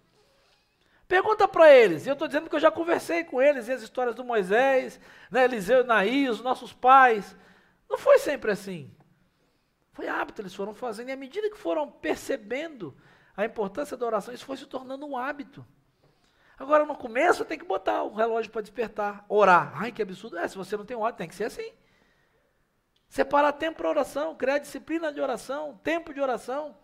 [1.08, 4.14] Pergunta para eles, eu estou dizendo que eu já conversei com eles, e as histórias
[4.14, 5.00] do Moisés,
[5.32, 7.34] né, Eliseu e Naí, os nossos pais.
[7.90, 8.92] Não foi sempre assim.
[9.94, 12.94] Foi hábito, eles foram fazendo, e à medida que foram percebendo
[13.38, 15.64] a importância da oração, isso foi se tornando um hábito.
[16.58, 19.74] Agora, no começo, tem que botar o relógio para despertar, orar.
[19.76, 20.40] Ai, que absurdo.
[20.40, 21.72] É, se você não tem hora, tem que ser assim.
[23.08, 26.76] Separar tempo para oração, criar disciplina de oração, tempo de oração.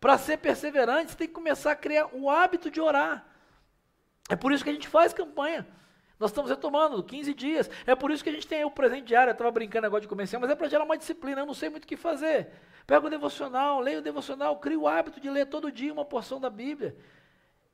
[0.00, 3.24] Para ser perseverante, você tem que começar a criar o hábito de orar.
[4.28, 5.64] É por isso que a gente faz campanha.
[6.18, 7.70] Nós estamos retomando 15 dias.
[7.86, 9.30] É por isso que a gente tem o presente diário.
[9.30, 11.42] Eu estava brincando agora de começar, mas é para gerar uma disciplina.
[11.42, 12.48] Eu não sei muito o que fazer.
[12.86, 16.40] Pega o devocional, leia o devocional, cria o hábito de ler todo dia uma porção
[16.40, 16.96] da Bíblia.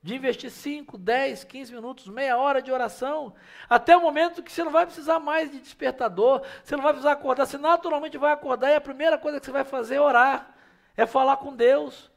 [0.02, 3.33] De investir 5, 10, 15 minutos, meia hora de oração,
[3.70, 7.12] até o momento que você não vai precisar mais de despertador, você não vai precisar
[7.12, 10.57] acordar, você naturalmente vai acordar e a primeira coisa que você vai fazer é orar,
[10.96, 12.12] é falar com Deus.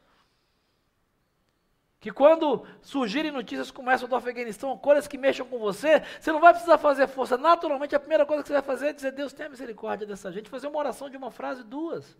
[2.05, 6.39] Que quando surgirem notícias como essa do Afeganistão, coisas que mexam com você, você não
[6.39, 7.35] vai precisar fazer força.
[7.35, 10.47] Naturalmente, a primeira coisa que você vai fazer é dizer: Deus tenha misericórdia dessa gente,
[10.47, 12.15] fazer uma oração de uma frase, duas.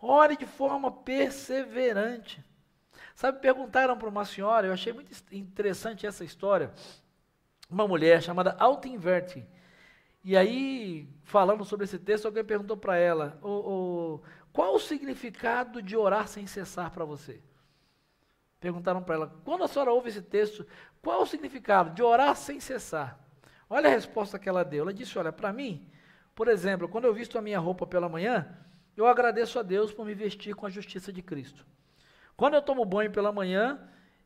[0.00, 2.42] Ore de forma perseverante.
[3.14, 6.72] Sabe, perguntaram para uma senhora, eu achei muito interessante essa história,
[7.68, 9.46] uma mulher chamada Altinverti.
[10.24, 14.22] E aí, falando sobre esse texto, alguém perguntou para ela: o, o,
[14.54, 17.42] qual o significado de orar sem cessar para você?
[18.60, 20.66] Perguntaram para ela: quando a senhora ouve esse texto,
[21.02, 23.18] qual o significado de orar sem cessar?
[23.68, 24.82] Olha a resposta que ela deu.
[24.82, 25.88] Ela disse: Olha, para mim,
[26.34, 28.54] por exemplo, quando eu visto a minha roupa pela manhã,
[28.96, 31.64] eu agradeço a Deus por me vestir com a justiça de Cristo.
[32.36, 33.80] Quando eu tomo banho pela manhã,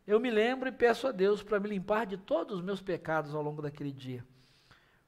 [0.07, 3.35] eu me lembro e peço a Deus para me limpar de todos os meus pecados
[3.35, 4.25] ao longo daquele dia.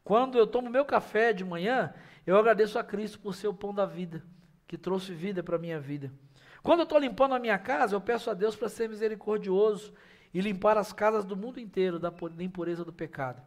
[0.05, 1.93] Quando eu tomo meu café de manhã,
[2.25, 4.23] eu agradeço a Cristo por ser o pão da vida,
[4.67, 6.12] que trouxe vida para a minha vida.
[6.66, 9.94] Quando eu estou limpando a minha casa, eu peço a Deus para ser misericordioso
[10.35, 13.40] e limpar as casas do mundo inteiro da impureza do pecado.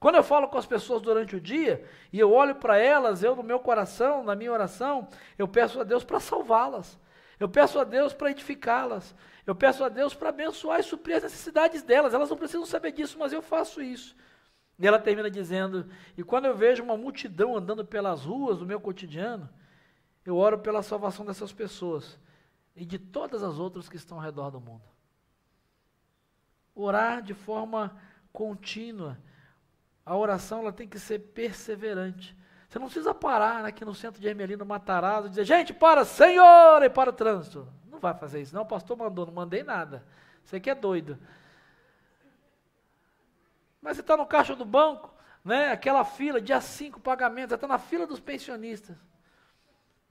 [0.00, 3.36] Quando eu falo com as pessoas durante o dia e eu olho para elas, eu
[3.36, 5.06] no meu coração, na minha oração,
[5.36, 6.98] eu peço a Deus para salvá-las.
[7.38, 9.14] Eu peço a Deus para edificá-las.
[9.46, 12.14] Eu peço a Deus para abençoar e suprir as necessidades delas.
[12.14, 14.16] Elas não precisam saber disso, mas eu faço isso.
[14.78, 18.80] E ela termina dizendo: E quando eu vejo uma multidão andando pelas ruas do meu
[18.80, 19.46] cotidiano,
[20.24, 22.18] eu oro pela salvação dessas pessoas
[22.74, 24.84] e de todas as outras que estão ao redor do mundo.
[26.74, 27.96] Orar de forma
[28.32, 29.18] contínua
[30.04, 32.36] a oração ela tem que ser perseverante.
[32.68, 36.82] Você não precisa parar aqui no centro de Ermelino Matarazzo e dizer, gente, para, Senhor,
[36.82, 37.68] e para o trânsito.
[37.86, 38.54] Não vai fazer isso.
[38.54, 40.04] Não, o pastor mandou, não mandei nada.
[40.42, 41.18] Você que é doido.
[43.80, 45.70] Mas você está no caixa do banco, né?
[45.70, 48.96] Aquela fila, dia 5, pagamento, você está na fila dos pensionistas.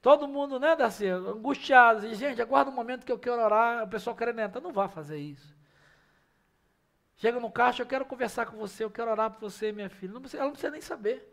[0.02, 2.04] Todo mundo, né, Darcy, angustiado.
[2.08, 4.60] E, gente, aguarda um momento que eu quero orar, o pessoal querendo entrar.
[4.60, 5.56] Não vá fazer isso.
[7.16, 10.12] Chega no caixa, eu quero conversar com você, eu quero orar por você, minha filha.
[10.12, 11.32] Não precisa, ela não precisa nem saber.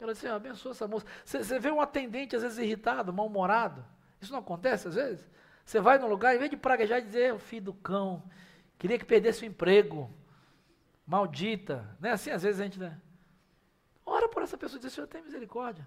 [0.00, 1.06] Ela diz assim, abençoa essa moça.
[1.24, 3.84] Você vê um atendente, às vezes, irritado, mal-humorado.
[4.20, 5.30] Isso não acontece, às vezes?
[5.64, 8.24] Você vai no lugar, em vez de praguejar e dizer, o filho do cão,
[8.76, 10.12] queria que perdesse o emprego,
[11.06, 11.96] maldita.
[12.00, 12.10] Né?
[12.10, 12.80] Assim, às vezes, a gente...
[12.80, 13.00] Né?
[14.04, 15.86] Ora por essa pessoa e diz, Senhor, tem misericórdia.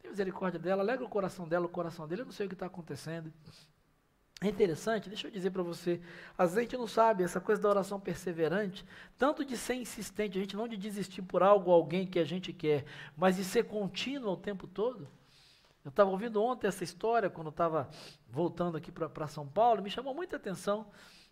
[0.00, 2.54] Tem misericórdia dela, alegra o coração dela, o coração dele, eu não sei o que
[2.54, 3.32] está acontecendo.
[4.40, 6.00] É interessante, deixa eu dizer para você,
[6.36, 8.86] às vezes a gente não sabe essa coisa da oração perseverante,
[9.18, 12.24] tanto de ser insistente, a gente não de desistir por algo ou alguém que a
[12.24, 12.84] gente quer,
[13.16, 15.08] mas de ser contínuo o tempo todo.
[15.84, 17.90] Eu estava ouvindo ontem essa história, quando estava
[18.30, 20.86] voltando aqui para São Paulo, me chamou muita atenção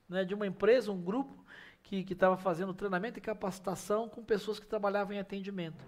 [0.09, 1.45] né, de uma empresa, um grupo,
[1.83, 5.85] que estava fazendo treinamento e capacitação com pessoas que trabalhavam em atendimento.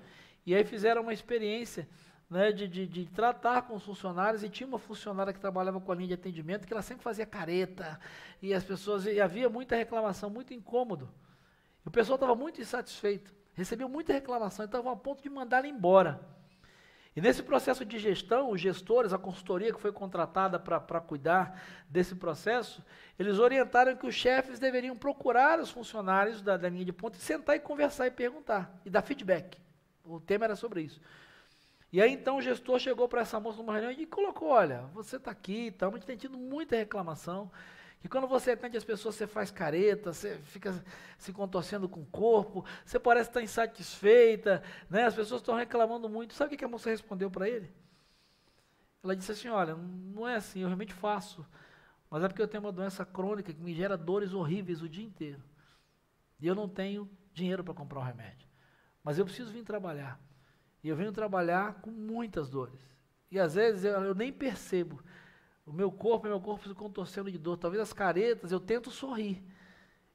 [0.46, 1.88] E aí fizeram uma experiência
[2.30, 5.90] né, de, de, de, tratar com os funcionários, e tinha uma funcionária que trabalhava com
[5.90, 7.98] a linha de atendimento, que ela sempre fazia careta,
[8.42, 11.08] e as pessoas, e havia muita reclamação, muito incômodo.
[11.84, 15.58] E o pessoal estava muito insatisfeito, recebeu muita reclamação, e estavam a ponto de mandar
[15.58, 16.20] ela embora.
[17.16, 22.14] E nesse processo de gestão, os gestores, a consultoria que foi contratada para cuidar desse
[22.14, 22.84] processo,
[23.18, 27.20] eles orientaram que os chefes deveriam procurar os funcionários da, da linha de ponta e
[27.20, 29.58] sentar e conversar e perguntar, e dar feedback.
[30.04, 31.00] O tema era sobre isso.
[31.92, 35.16] E aí então o gestor chegou para essa moça numa reunião e colocou, olha, você
[35.16, 37.50] está aqui, tá, a gente tem tido muita reclamação,
[38.00, 40.84] que quando você atende as pessoas, você faz careta, você fica
[41.16, 45.04] se contorcendo com o corpo, você parece estar insatisfeita, né?
[45.04, 46.34] as pessoas estão reclamando muito.
[46.34, 47.72] Sabe o que a moça respondeu para ele?
[49.02, 51.46] Ela disse assim, olha, não é assim, eu realmente faço
[52.10, 55.04] Mas é porque eu tenho uma doença crônica que me gera dores horríveis o dia
[55.04, 55.42] inteiro.
[56.40, 58.48] E eu não tenho dinheiro para comprar o remédio.
[59.02, 60.20] Mas eu preciso vir trabalhar.
[60.88, 62.80] Eu venho trabalhar com muitas dores.
[63.30, 65.02] E às vezes eu, eu nem percebo.
[65.66, 67.56] O meu corpo, meu corpo se contorcendo de dor.
[67.56, 69.42] Talvez as caretas, eu tento sorrir.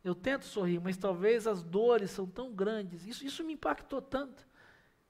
[0.03, 3.05] Eu tento sorrir, mas talvez as dores são tão grandes.
[3.05, 4.45] Isso, isso me impactou tanto.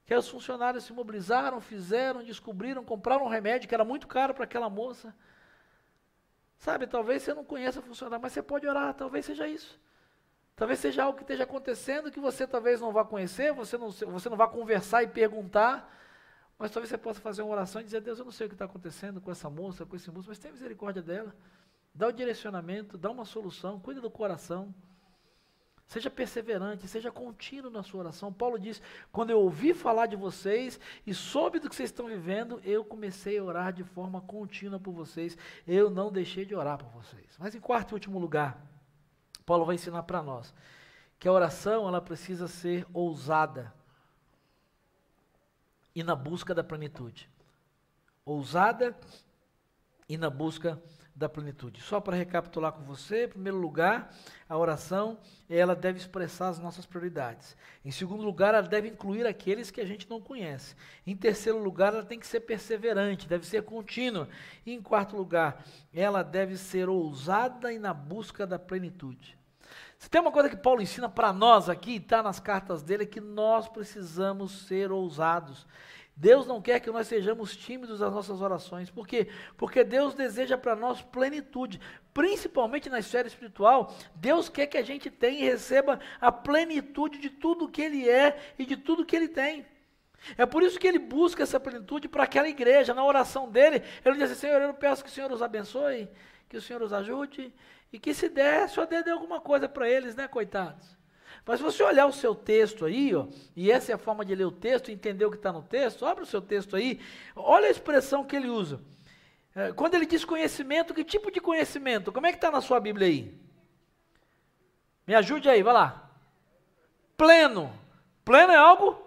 [0.06, 4.44] Que os funcionários se mobilizaram, fizeram, descobriram, compraram um remédio que era muito caro para
[4.44, 5.16] aquela moça.
[6.58, 9.80] Sabe, talvez você não conheça funcionário, mas você pode orar, talvez seja isso.
[10.56, 14.30] Talvez seja algo que esteja acontecendo que você talvez não vá conhecer, você não, você
[14.30, 15.92] não vá conversar e perguntar,
[16.60, 18.56] mas talvez você possa fazer uma oração e dizer, Deus, eu não sei o que
[18.56, 21.36] está acontecendo com essa moça, com esse moço, mas tenha misericórdia dela.
[21.94, 24.74] Dá o direcionamento, dá uma solução, cuida do coração.
[25.88, 28.32] Seja perseverante, seja contínuo na sua oração.
[28.32, 28.82] Paulo diz:
[29.12, 33.38] quando eu ouvi falar de vocês e soube do que vocês estão vivendo, eu comecei
[33.38, 35.38] a orar de forma contínua por vocês.
[35.68, 37.36] Eu não deixei de orar por vocês.
[37.38, 38.73] Mas em quarto e último lugar,
[39.46, 40.54] Paulo vai ensinar para nós
[41.20, 43.74] que a oração ela precisa ser ousada
[45.96, 47.30] e na busca da plenitude.
[48.26, 48.98] Ousada
[50.08, 50.82] e na busca
[51.16, 51.82] da plenitude.
[51.82, 54.14] Só para recapitular com você, em primeiro lugar,
[54.50, 57.56] a oração, ela deve expressar as nossas prioridades.
[57.86, 60.76] Em segundo lugar, ela deve incluir aqueles que a gente não conhece.
[61.06, 64.28] Em terceiro lugar, ela tem que ser perseverante, deve ser contínua.
[64.66, 69.38] E em quarto lugar, ela deve ser ousada e na busca da plenitude.
[69.98, 73.08] Se tem uma coisa que Paulo ensina para nós aqui, está nas cartas dele, é
[73.08, 75.66] que nós precisamos ser ousados.
[76.16, 78.90] Deus não quer que nós sejamos tímidos nas nossas orações.
[78.90, 79.28] Por quê?
[79.58, 81.80] Porque Deus deseja para nós plenitude.
[82.14, 87.30] Principalmente na esfera espiritual, Deus quer que a gente tenha e receba a plenitude de
[87.30, 89.66] tudo que Ele é e de tudo que Ele tem.
[90.38, 92.94] É por isso que ele busca essa plenitude para aquela igreja.
[92.94, 96.10] Na oração dele, ele diz assim: Senhor, eu peço que o Senhor os abençoe,
[96.48, 97.54] que o Senhor os ajude,
[97.92, 100.98] e que se der, só dê, dê alguma coisa para eles, né, coitados?
[101.46, 104.34] Mas se você olhar o seu texto aí, ó, e essa é a forma de
[104.34, 107.02] ler o texto, entender o que está no texto, abre o seu texto aí,
[107.36, 108.80] olha a expressão que ele usa.
[109.56, 112.12] É, quando ele diz conhecimento, que tipo de conhecimento?
[112.12, 113.38] Como é que está na sua Bíblia aí?
[115.06, 116.10] Me ajude aí, vai lá.
[117.18, 117.72] Pleno.
[118.24, 119.06] Pleno é algo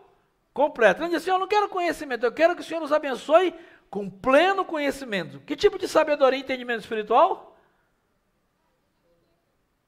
[0.52, 1.02] completo.
[1.02, 3.54] Ele diz assim: Eu não quero conhecimento, eu quero que o Senhor nos abençoe
[3.90, 5.40] com pleno conhecimento.
[5.40, 7.56] Que tipo de sabedoria e entendimento espiritual?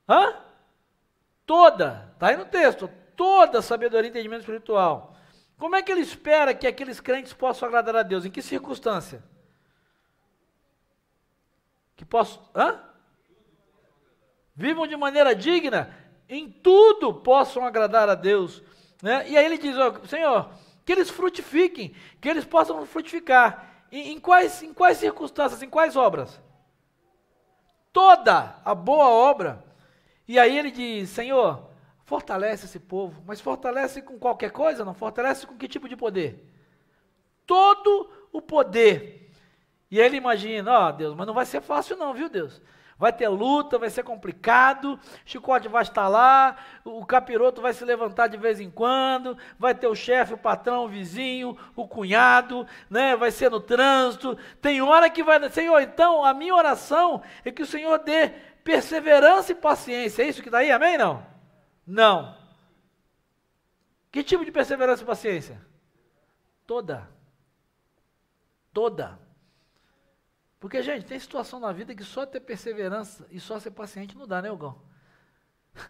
[0.09, 0.35] Hã?
[1.45, 5.17] Toda, está aí no texto, toda sabedoria e entendimento espiritual.
[5.57, 8.25] Como é que ele espera que aqueles crentes possam agradar a Deus?
[8.25, 9.23] Em que circunstância?
[11.97, 12.43] Que possam.
[12.55, 12.81] Hã?
[14.55, 15.95] Vivam de maneira digna,
[16.29, 18.63] em tudo possam agradar a Deus.
[19.03, 19.29] Né?
[19.31, 20.51] E aí ele diz: ó, Senhor,
[20.85, 23.67] que eles frutifiquem, que eles possam frutificar.
[23.91, 26.39] Em, quais, em quais circunstâncias, em quais obras?
[27.91, 29.65] Toda a boa obra
[30.29, 31.71] e aí ele diz: Senhor,
[32.09, 34.83] fortalece esse povo, mas fortalece com qualquer coisa?
[34.83, 36.43] Não fortalece com que tipo de poder?
[37.47, 39.31] Todo o poder.
[39.91, 42.63] E ele imagina: Ó oh, Deus, mas não vai ser fácil, não, viu, Deus?
[42.97, 48.27] Vai ter luta, vai ser complicado, chicote vai estar lá, o capiroto vai se levantar
[48.27, 53.15] de vez em quando, vai ter o chefe, o patrão, o vizinho, o cunhado, né?
[53.17, 54.37] vai ser no trânsito.
[54.63, 55.47] Tem hora que vai.
[55.51, 58.31] Senhor, então a minha oração é que o Senhor dê
[58.65, 60.23] perseverança e paciência.
[60.23, 60.97] É isso que está aí, amém?
[60.97, 61.38] Não?
[61.89, 62.37] Não.
[64.13, 65.67] Que tipo de perseverança e paciência?
[66.67, 67.09] Toda.
[68.75, 69.19] Toda.
[70.61, 74.27] Porque, gente, tem situação na vida que só ter perseverança e só ser paciente não
[74.27, 74.83] dá, né, Ogão?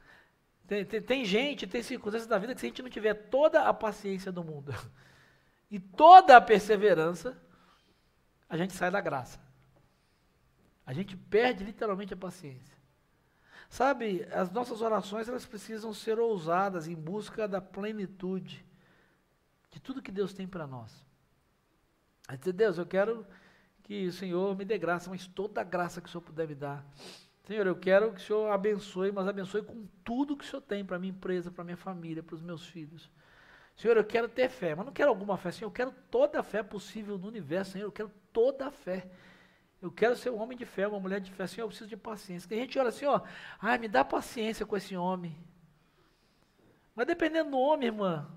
[0.69, 3.63] Tem, tem, tem, gente, tem circunstâncias da vida que se a gente não tiver toda
[3.63, 4.71] a paciência do mundo
[5.71, 7.41] e toda a perseverança,
[8.47, 9.41] a gente sai da graça.
[10.85, 12.78] A gente perde literalmente a paciência.
[13.69, 18.65] Sabe, as nossas orações elas precisam ser ousadas em busca da plenitude
[19.71, 21.05] de tudo que Deus tem para nós.
[22.27, 23.27] A dizer, Deus, eu quero
[23.83, 26.55] que o Senhor me dê graça, mas toda a graça que o Senhor puder me
[26.55, 26.85] dar.
[27.47, 30.85] Senhor, eu quero que o Senhor abençoe, mas abençoe com tudo que o Senhor tem
[30.85, 33.11] para minha empresa, para minha família, para os meus filhos.
[33.75, 36.43] Senhor, eu quero ter fé, mas não quero alguma fé, Senhor, eu quero toda a
[36.43, 39.09] fé possível no universo, Senhor, eu quero toda a fé.
[39.81, 41.47] Eu quero ser um homem de fé, uma mulher de fé.
[41.47, 42.49] Senhor, eu preciso de paciência.
[42.49, 43.21] Tem gente que olha assim, ó,
[43.61, 45.37] ai, me dá paciência com esse homem.
[46.95, 48.29] Mas dependendo do homem, irmã,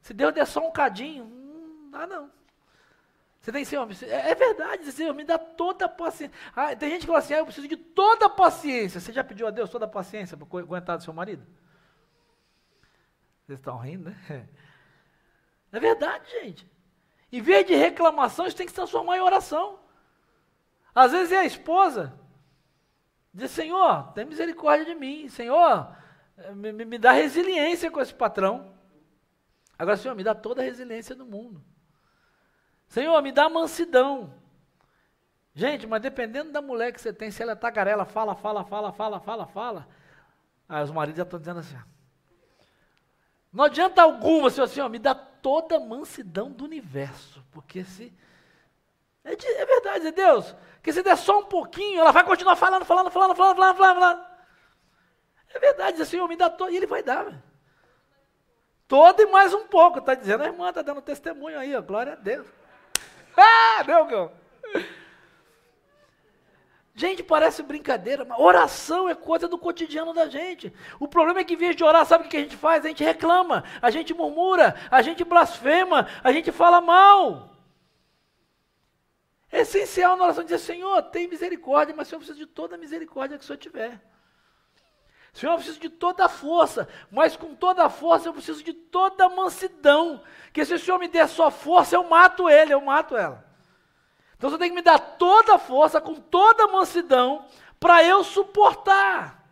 [0.00, 2.30] se Deus der só um cadinho, não dá não.
[3.38, 6.34] Você tem Senhor, é, é verdade, Senhor, me dá toda a paciência.
[6.56, 8.98] Ah, tem gente que fala assim, ah, eu preciso de toda a paciência.
[9.00, 11.46] Você já pediu a Deus toda a paciência para aguentar do seu marido?
[13.46, 14.48] Vocês estão rindo, né?
[15.70, 16.66] É verdade, gente.
[17.30, 19.78] Em vez de reclamação, isso tem que se transformar em oração.
[20.98, 22.18] Às vezes é a esposa
[23.32, 25.28] Dizer, Senhor, tem misericórdia de mim.
[25.28, 25.96] Senhor,
[26.56, 28.74] me, me, dá resiliência com esse patrão.
[29.78, 31.62] Agora, Senhor, me dá toda a resiliência do mundo.
[32.88, 34.34] Senhor, me dá mansidão.
[35.54, 38.92] Gente, mas dependendo da mulher que você tem, se ela é tagarela, fala, fala, fala,
[38.92, 39.88] fala, fala, fala.
[40.68, 41.78] Aí os maridos já estão dizendo assim.
[43.52, 47.44] Não adianta alguma, Senhor, ó, me dá toda a mansidão do universo.
[47.52, 48.12] Porque se.
[49.28, 50.56] É, de, é verdade, é Deus.
[50.82, 54.00] Que se der só um pouquinho, ela vai continuar falando, falando, falando, falando, falando, falando.
[54.00, 54.26] falando.
[55.54, 56.70] É verdade, diz Senhor, me dá todo.
[56.70, 57.42] E ele vai dar.
[58.86, 60.42] Todo e mais um pouco, está dizendo.
[60.42, 61.82] A irmã está dando testemunho aí, ó.
[61.82, 62.46] Glória a Deus.
[63.40, 64.30] Ah, meu Deus.
[66.92, 70.74] Gente, parece brincadeira, mas oração é coisa do cotidiano da gente.
[70.98, 72.84] O problema é que, em vez de orar, sabe o que a gente faz?
[72.84, 77.57] A gente reclama, a gente murmura, a gente blasfema, a gente fala mal.
[79.50, 82.78] É essencial na oração dizer: Senhor, tem misericórdia, mas Senhor, eu preciso de toda a
[82.78, 84.00] misericórdia que o Senhor tiver.
[85.32, 88.72] Senhor, eu preciso de toda a força, mas com toda a força eu preciso de
[88.72, 90.22] toda a mansidão.
[90.52, 93.46] Que se o Senhor me der só força, eu mato ele, eu mato ela.
[94.36, 97.44] Então você tem que me dar toda a força, com toda a mansidão,
[97.78, 99.44] para eu suportar.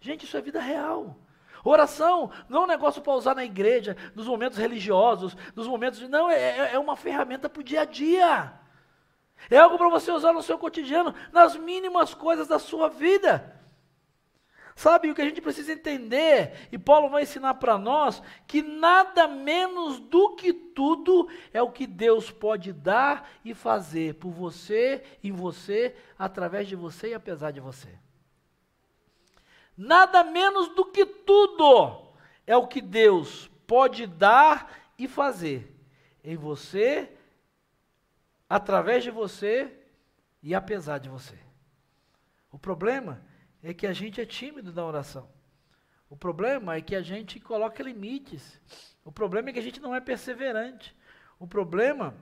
[0.00, 1.16] Gente, isso é vida real.
[1.64, 6.00] Oração não é um negócio para usar na igreja, nos momentos religiosos, nos momentos.
[6.08, 8.52] Não, é, é, é uma ferramenta para o dia a dia.
[9.50, 13.54] É algo para você usar no seu cotidiano, nas mínimas coisas da sua vida.
[14.76, 19.28] Sabe o que a gente precisa entender, e Paulo vai ensinar para nós, que nada
[19.28, 25.30] menos do que tudo é o que Deus pode dar e fazer por você, em
[25.30, 27.88] você, através de você e apesar de você.
[29.76, 32.12] Nada menos do que tudo
[32.44, 35.72] é o que Deus pode dar e fazer
[36.22, 37.13] em você,
[38.48, 39.72] através de você
[40.42, 41.38] e apesar de você.
[42.50, 43.24] O problema
[43.62, 45.28] é que a gente é tímido na oração.
[46.08, 48.60] O problema é que a gente coloca limites.
[49.04, 50.94] O problema é que a gente não é perseverante.
[51.38, 52.14] O problema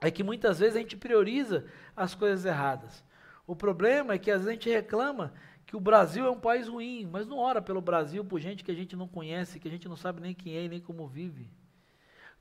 [0.00, 1.66] é que muitas vezes a gente prioriza
[1.96, 3.04] as coisas erradas.
[3.46, 5.34] O problema é que às vezes a gente reclama
[5.66, 8.70] que o Brasil é um país ruim, mas não ora pelo Brasil por gente que
[8.70, 11.06] a gente não conhece, que a gente não sabe nem quem é e nem como
[11.06, 11.50] vive.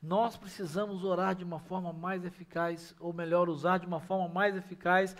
[0.01, 4.55] Nós precisamos orar de uma forma mais eficaz, ou melhor, usar de uma forma mais
[4.55, 5.15] eficaz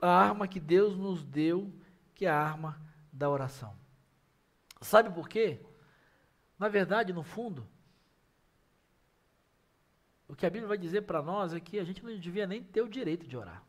[0.00, 1.72] a arma que Deus nos deu
[2.14, 2.80] que é a arma
[3.12, 3.76] da oração.
[4.80, 5.60] Sabe por quê?
[6.58, 7.66] Na verdade, no fundo,
[10.26, 12.62] o que a Bíblia vai dizer para nós é que a gente não devia nem
[12.62, 13.62] ter o direito de orar.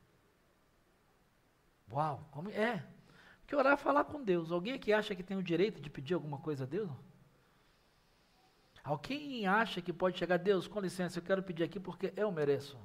[1.91, 2.85] Uau, como é?
[3.41, 4.51] Porque orar é falar com Deus.
[4.51, 6.89] Alguém aqui acha que tem o direito de pedir alguma coisa a Deus?
[8.83, 12.77] Alguém acha que pode chegar, Deus, com licença, eu quero pedir aqui porque eu mereço.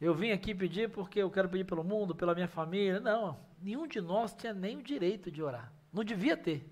[0.00, 3.00] Eu vim aqui pedir porque eu quero pedir pelo mundo, pela minha família.
[3.00, 5.72] Não, nenhum de nós tinha nem o direito de orar.
[5.92, 6.68] Não devia ter.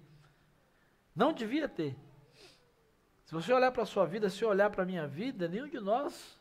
[1.15, 1.97] Não devia ter.
[3.25, 5.81] Se você olhar para a sua vida, se olhar para a minha vida, nenhum de
[5.81, 6.39] nós,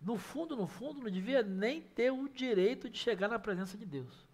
[0.00, 3.84] no fundo, no fundo, não devia nem ter o direito de chegar na presença de
[3.84, 4.25] Deus.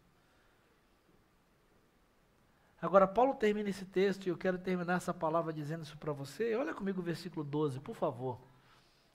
[2.82, 6.56] Agora, Paulo termina esse texto e eu quero terminar essa palavra dizendo isso para você.
[6.56, 8.40] Olha comigo o versículo 12, por favor.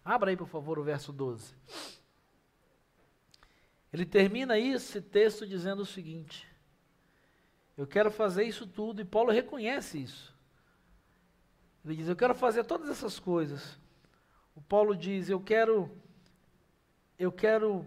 [0.05, 1.53] Abra aí, por favor, o verso 12.
[3.91, 6.47] Ele termina esse texto dizendo o seguinte:
[7.75, 10.33] Eu quero fazer isso tudo, e Paulo reconhece isso.
[11.83, 13.77] Ele diz: Eu quero fazer todas essas coisas.
[14.55, 15.91] O Paulo diz: Eu quero,
[17.19, 17.85] eu quero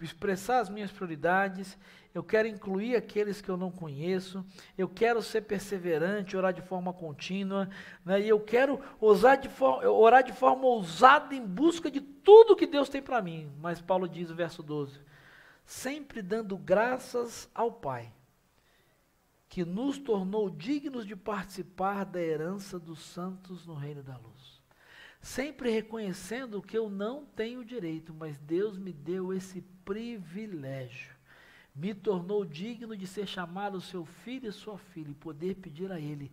[0.00, 1.76] expressar as minhas prioridades,
[2.14, 4.44] eu quero incluir aqueles que eu não conheço,
[4.76, 7.68] eu quero ser perseverante, orar de forma contínua,
[8.04, 12.66] né, e eu quero ousar de orar de forma ousada em busca de tudo que
[12.66, 13.52] Deus tem para mim.
[13.60, 15.00] Mas Paulo diz, verso 12:
[15.64, 18.12] sempre dando graças ao Pai,
[19.48, 24.60] que nos tornou dignos de participar da herança dos santos no reino da luz.
[25.22, 31.19] Sempre reconhecendo que eu não tenho direito, mas Deus me deu esse privilégio.
[31.74, 36.00] Me tornou digno de ser chamado seu filho e sua filha e poder pedir a
[36.00, 36.30] Ele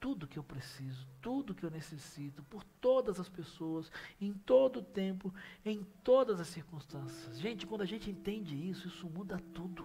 [0.00, 4.82] tudo que eu preciso, tudo que eu necessito, por todas as pessoas, em todo o
[4.82, 5.34] tempo,
[5.64, 7.38] em todas as circunstâncias.
[7.38, 9.84] Gente, quando a gente entende isso, isso muda tudo.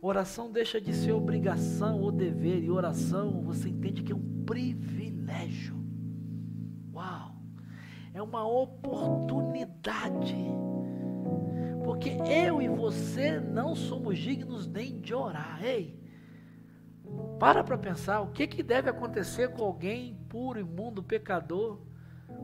[0.00, 5.76] Oração deixa de ser obrigação ou dever, e oração você entende que é um privilégio.
[6.92, 7.36] Uau!
[8.14, 10.36] É uma oportunidade.
[11.88, 15.64] Porque eu e você não somos dignos nem de orar.
[15.64, 15.98] Ei,
[17.40, 21.80] para para pensar, o que, que deve acontecer com alguém puro, imundo, pecador,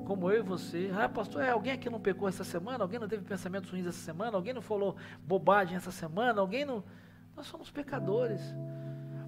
[0.07, 0.91] como eu e você.
[0.97, 2.85] Ah, pastor, é, alguém aqui não pecou essa semana?
[2.85, 4.35] Alguém não teve pensamentos ruins essa semana?
[4.35, 6.41] Alguém não falou bobagem essa semana?
[6.41, 6.83] Alguém não.
[7.37, 8.41] Nós somos pecadores.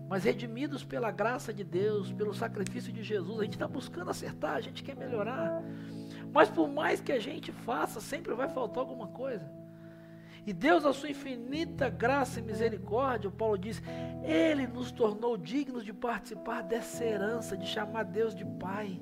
[0.09, 4.55] Mas redimidos pela graça de Deus, pelo sacrifício de Jesus, a gente está buscando acertar,
[4.55, 5.63] a gente quer melhorar.
[6.33, 9.66] Mas por mais que a gente faça, sempre vai faltar alguma coisa.
[10.47, 13.83] E Deus, a sua infinita graça e misericórdia, o Paulo diz,
[14.23, 19.01] Ele nos tornou dignos de participar dessa herança, de chamar Deus de Pai.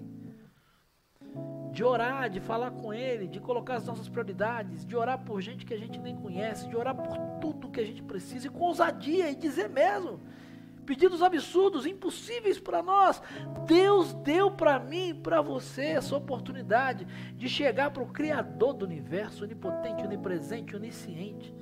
[1.70, 5.66] De orar, de falar com Ele, de colocar as nossas prioridades, de orar por gente
[5.66, 8.64] que a gente nem conhece, de orar por tudo que a gente precisa, e com
[8.64, 10.20] ousadia, e dizer mesmo,
[10.85, 13.20] pedidos absurdos, impossíveis para nós.
[13.66, 18.85] Deus deu para mim e para você essa oportunidade de chegar para o Criador do
[18.85, 21.55] universo, onipotente, onipresente, onisciente.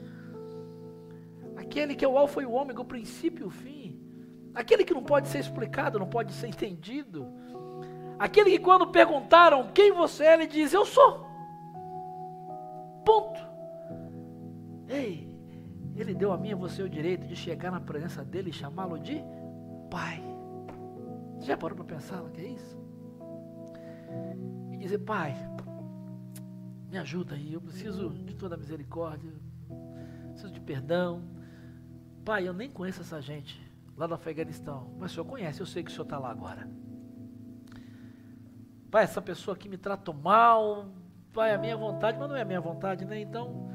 [1.56, 4.00] Aquele que é o Alfa e o Ômega, o princípio e o fim.
[4.54, 7.26] Aquele que não pode ser explicado, não pode ser entendido.
[8.18, 11.26] Aquele que, quando perguntaram quem você é, ele diz: Eu sou.
[13.04, 13.40] Ponto.
[14.88, 15.31] Ei,
[16.00, 18.98] ele deu a mim e você o direito de chegar na presença dele e chamá-lo
[18.98, 19.22] de
[19.90, 20.22] Pai.
[21.38, 22.78] Você já parou para pensar no que é isso?
[24.72, 25.34] E dizer, Pai,
[26.88, 29.32] me ajuda aí, eu preciso de toda a misericórdia,
[30.30, 31.22] preciso de perdão.
[32.24, 33.60] Pai, eu nem conheço essa gente
[33.96, 36.68] lá do Afeganistão, mas o Senhor conhece, eu sei que o Senhor está lá agora.
[38.90, 40.88] Pai, essa pessoa aqui me tratou mal,
[41.32, 43.18] Pai, é a minha vontade, mas não é a minha vontade, né?
[43.20, 43.71] Então,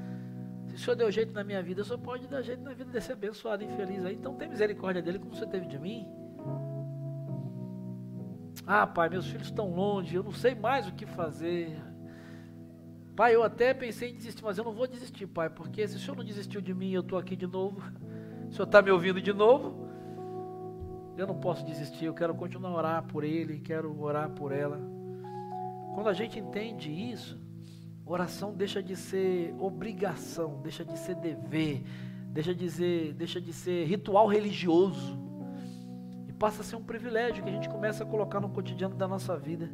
[0.77, 3.11] o Senhor deu jeito na minha vida, o Senhor pode dar jeito na vida desse
[3.11, 4.13] abençoado infeliz aí.
[4.13, 6.07] Então tem misericórdia dele como você teve de mim.
[8.63, 11.75] Ah, pai, meus filhos estão longe, eu não sei mais o que fazer.
[13.15, 15.99] Pai, eu até pensei em desistir, mas eu não vou desistir, pai, porque se o
[15.99, 17.81] Senhor não desistiu de mim, eu estou aqui de novo.
[18.47, 19.89] O Senhor está me ouvindo de novo.
[21.17, 24.79] Eu não posso desistir, eu quero continuar a orar por ele, quero orar por ela.
[25.95, 27.46] Quando a gente entende isso,
[28.07, 31.83] Oração deixa de ser obrigação, deixa de ser dever,
[32.29, 35.19] deixa de ser, deixa de ser ritual religioso
[36.25, 39.09] e passa a ser um privilégio que a gente começa a colocar no cotidiano da
[39.09, 39.69] nossa vida.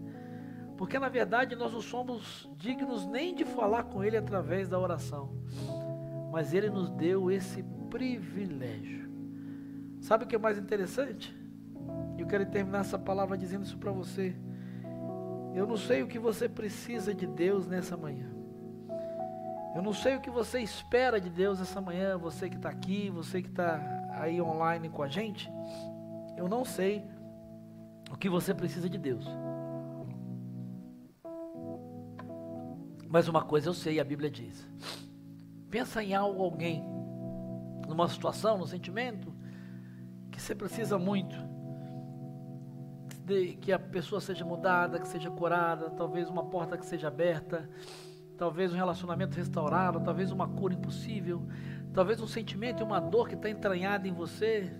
[0.75, 5.37] Porque na verdade nós não somos dignos nem de falar com Ele através da oração,
[6.31, 9.07] mas Ele nos deu esse privilégio.
[10.01, 11.35] Sabe o que é mais interessante?
[12.17, 14.35] Eu quero terminar essa palavra dizendo isso para você.
[15.53, 18.27] Eu não sei o que você precisa de Deus nessa manhã.
[19.75, 23.09] Eu não sei o que você espera de Deus essa manhã, você que está aqui,
[23.09, 23.79] você que está
[24.11, 25.51] aí online com a gente.
[26.35, 27.05] Eu não sei
[28.11, 29.25] o que você precisa de Deus.
[33.07, 34.67] Mas uma coisa eu sei, a Bíblia diz.
[35.69, 36.83] Pensa em algo, alguém,
[37.87, 39.31] numa situação, num sentimento,
[40.31, 41.52] que você precisa muito
[43.61, 47.69] que a pessoa seja mudada, que seja curada, talvez uma porta que seja aberta,
[48.37, 51.41] talvez um relacionamento restaurado, talvez uma cura impossível,
[51.93, 54.73] talvez um sentimento e uma dor que está entranhada em você.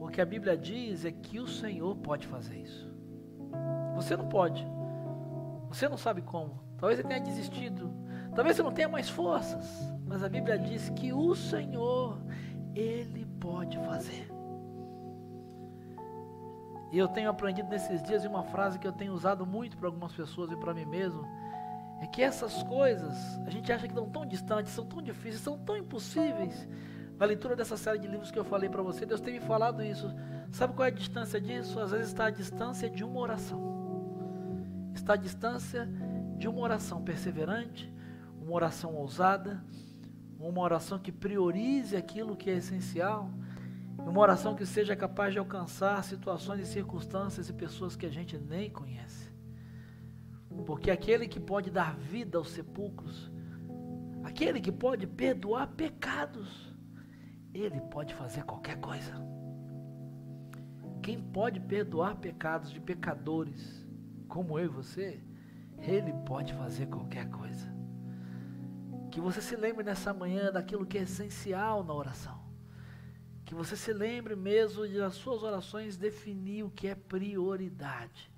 [0.00, 2.88] O que a Bíblia diz é que o Senhor pode fazer isso.
[3.94, 4.66] Você não pode.
[5.68, 6.62] Você não sabe como.
[6.78, 7.92] Talvez você tenha desistido.
[8.34, 9.92] Talvez você não tenha mais forças.
[10.06, 12.18] Mas a Bíblia diz que o Senhor,
[12.74, 14.27] Ele pode fazer.
[16.90, 20.12] E eu tenho aprendido nesses dias uma frase que eu tenho usado muito para algumas
[20.12, 21.26] pessoas e para mim mesmo.
[22.00, 23.14] É que essas coisas,
[23.44, 26.66] a gente acha que estão tão distantes, são tão difíceis, são tão impossíveis.
[27.18, 29.82] Na leitura dessa série de livros que eu falei para você, Deus tem me falado
[29.82, 30.08] isso.
[30.50, 31.78] Sabe qual é a distância disso?
[31.80, 34.90] Às vezes está a distância de uma oração.
[34.94, 35.88] Está a distância
[36.36, 37.92] de uma oração perseverante,
[38.40, 39.62] uma oração ousada,
[40.38, 43.28] uma oração que priorize aquilo que é essencial
[44.08, 48.38] uma oração que seja capaz de alcançar situações e circunstâncias e pessoas que a gente
[48.38, 49.32] nem conhece.
[50.66, 53.30] Porque aquele que pode dar vida aos sepulcros,
[54.24, 56.74] aquele que pode perdoar pecados,
[57.52, 59.14] ele pode fazer qualquer coisa.
[61.02, 63.86] Quem pode perdoar pecados de pecadores,
[64.28, 65.22] como eu e você,
[65.78, 67.72] ele pode fazer qualquer coisa.
[69.10, 72.37] Que você se lembre nessa manhã daquilo que é essencial na oração.
[73.48, 78.30] Que você se lembre mesmo de nas suas orações definir o que é prioridade.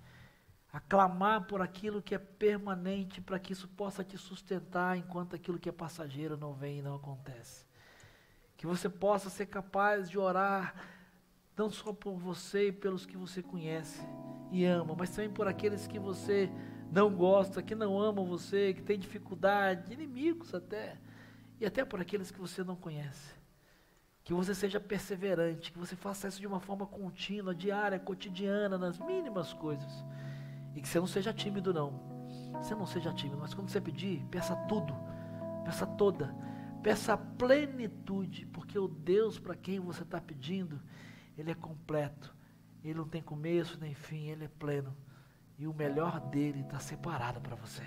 [0.73, 5.69] Aclamar por aquilo que é permanente para que isso possa te sustentar enquanto aquilo que
[5.69, 7.67] é passageiro não vem e não acontece.
[8.57, 10.77] Que você possa ser capaz de orar
[11.57, 14.01] não só por você e pelos que você conhece
[14.53, 16.49] e ama, mas também por aqueles que você
[16.93, 20.97] não gosta, que não amam você, que tem dificuldade, inimigos até,
[21.59, 23.40] e até por aqueles que você não conhece.
[24.23, 28.99] Que você seja perseverante, que você faça isso de uma forma contínua, diária, cotidiana, nas
[28.99, 30.05] mínimas coisas.
[30.75, 32.11] E que você não seja tímido, não.
[32.55, 34.95] Você não seja tímido, mas quando você pedir, peça tudo,
[35.65, 36.35] peça toda,
[36.83, 40.81] peça plenitude, porque o Deus para quem você está pedindo,
[41.39, 42.35] Ele é completo,
[42.85, 44.95] Ele não tem começo nem fim, Ele é pleno,
[45.59, 47.85] e o melhor dele está separado para você.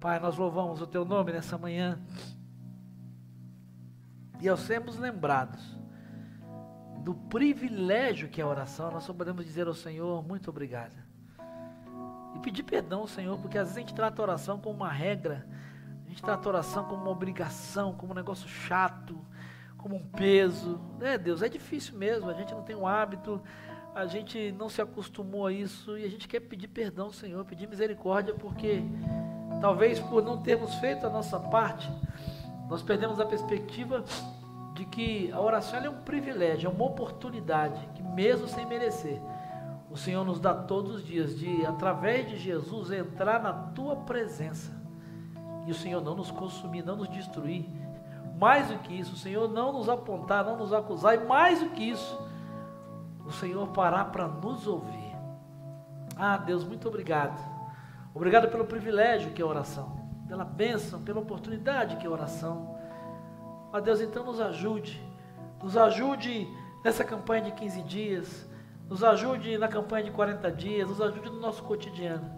[0.00, 2.00] Pai, nós louvamos o Teu nome nessa manhã,
[4.42, 5.78] e ao sermos lembrados
[6.98, 10.94] do privilégio que é a oração, nós só podemos dizer ao Senhor, muito obrigado
[12.34, 14.90] e pedir perdão ao Senhor, porque às vezes a gente trata a oração como uma
[14.90, 15.46] regra,
[16.04, 19.18] a gente trata a oração como uma obrigação, como um negócio chato,
[19.78, 20.80] como um peso.
[21.00, 23.40] É, Deus, é difícil mesmo, a gente não tem um hábito,
[23.94, 27.44] a gente não se acostumou a isso e a gente quer pedir perdão ao Senhor,
[27.44, 28.82] pedir misericórdia, porque
[29.60, 31.90] talvez por não termos feito a nossa parte,
[32.72, 34.02] nós perdemos a perspectiva
[34.72, 39.20] de que a oração é um privilégio, é uma oportunidade que mesmo sem merecer,
[39.90, 44.72] o Senhor nos dá todos os dias de, através de Jesus, entrar na tua presença.
[45.66, 47.68] E o Senhor não nos consumir, não nos destruir.
[48.38, 51.14] Mais do que isso, o Senhor não nos apontar, não nos acusar.
[51.14, 52.18] E mais do que isso,
[53.26, 55.14] o Senhor parar para nos ouvir.
[56.16, 57.38] Ah, Deus, muito obrigado.
[58.14, 60.01] Obrigado pelo privilégio que é a oração,
[60.32, 62.74] pela bênção, pela oportunidade que é a oração.
[63.70, 64.98] Ah, Deus, então nos ajude.
[65.62, 66.48] Nos ajude
[66.82, 68.52] nessa campanha de 15 dias
[68.92, 72.30] nos ajude na campanha de 40 dias, nos ajude no nosso cotidiano.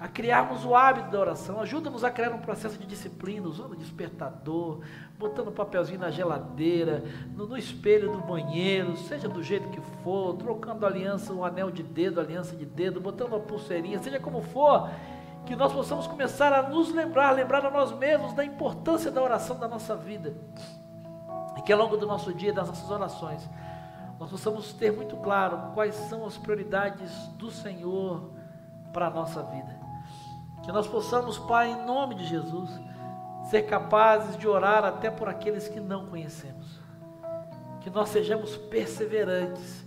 [0.00, 4.80] A criarmos o hábito da oração, ajuda-nos a criar um processo de disciplina, usando despertador,
[5.16, 7.04] botando papelzinho na geladeira,
[7.36, 11.84] no, no, espelho do banheiro, seja do jeito que for, trocando aliança, um anel de
[11.84, 14.90] dedo, aliança de dedo, botando uma pulseirinha, seja como for,
[15.44, 19.58] que nós possamos começar a nos lembrar, lembrar a nós mesmos da importância da oração
[19.58, 20.34] da nossa vida.
[21.56, 23.48] E que ao longo do nosso dia, das nossas orações,
[24.18, 28.30] nós possamos ter muito claro quais são as prioridades do Senhor
[28.92, 29.76] para a nossa vida.
[30.62, 32.70] Que nós possamos, Pai, em nome de Jesus,
[33.50, 36.80] ser capazes de orar até por aqueles que não conhecemos.
[37.80, 39.84] Que nós sejamos perseverantes.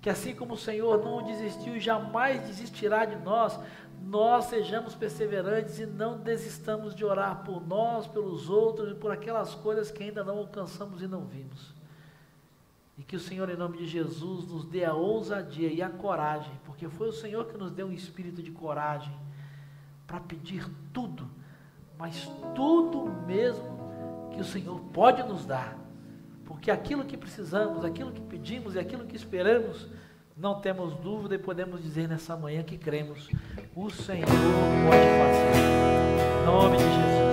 [0.00, 3.58] Que assim como o Senhor não desistiu e jamais desistirá de nós,
[4.02, 9.54] nós sejamos perseverantes e não desistamos de orar por nós, pelos outros e por aquelas
[9.54, 11.74] coisas que ainda não alcançamos e não vimos.
[12.98, 16.52] E que o Senhor, em nome de Jesus, nos dê a ousadia e a coragem,
[16.64, 19.14] porque foi o Senhor que nos deu um espírito de coragem
[20.06, 21.28] para pedir tudo,
[21.98, 25.76] mas tudo mesmo que o Senhor pode nos dar.
[26.44, 29.88] Porque aquilo que precisamos, aquilo que pedimos e aquilo que esperamos,
[30.36, 33.28] não temos dúvida e podemos dizer nessa manhã que cremos:
[33.74, 36.42] o Senhor pode fazer.
[36.42, 37.25] Em nome de Jesus.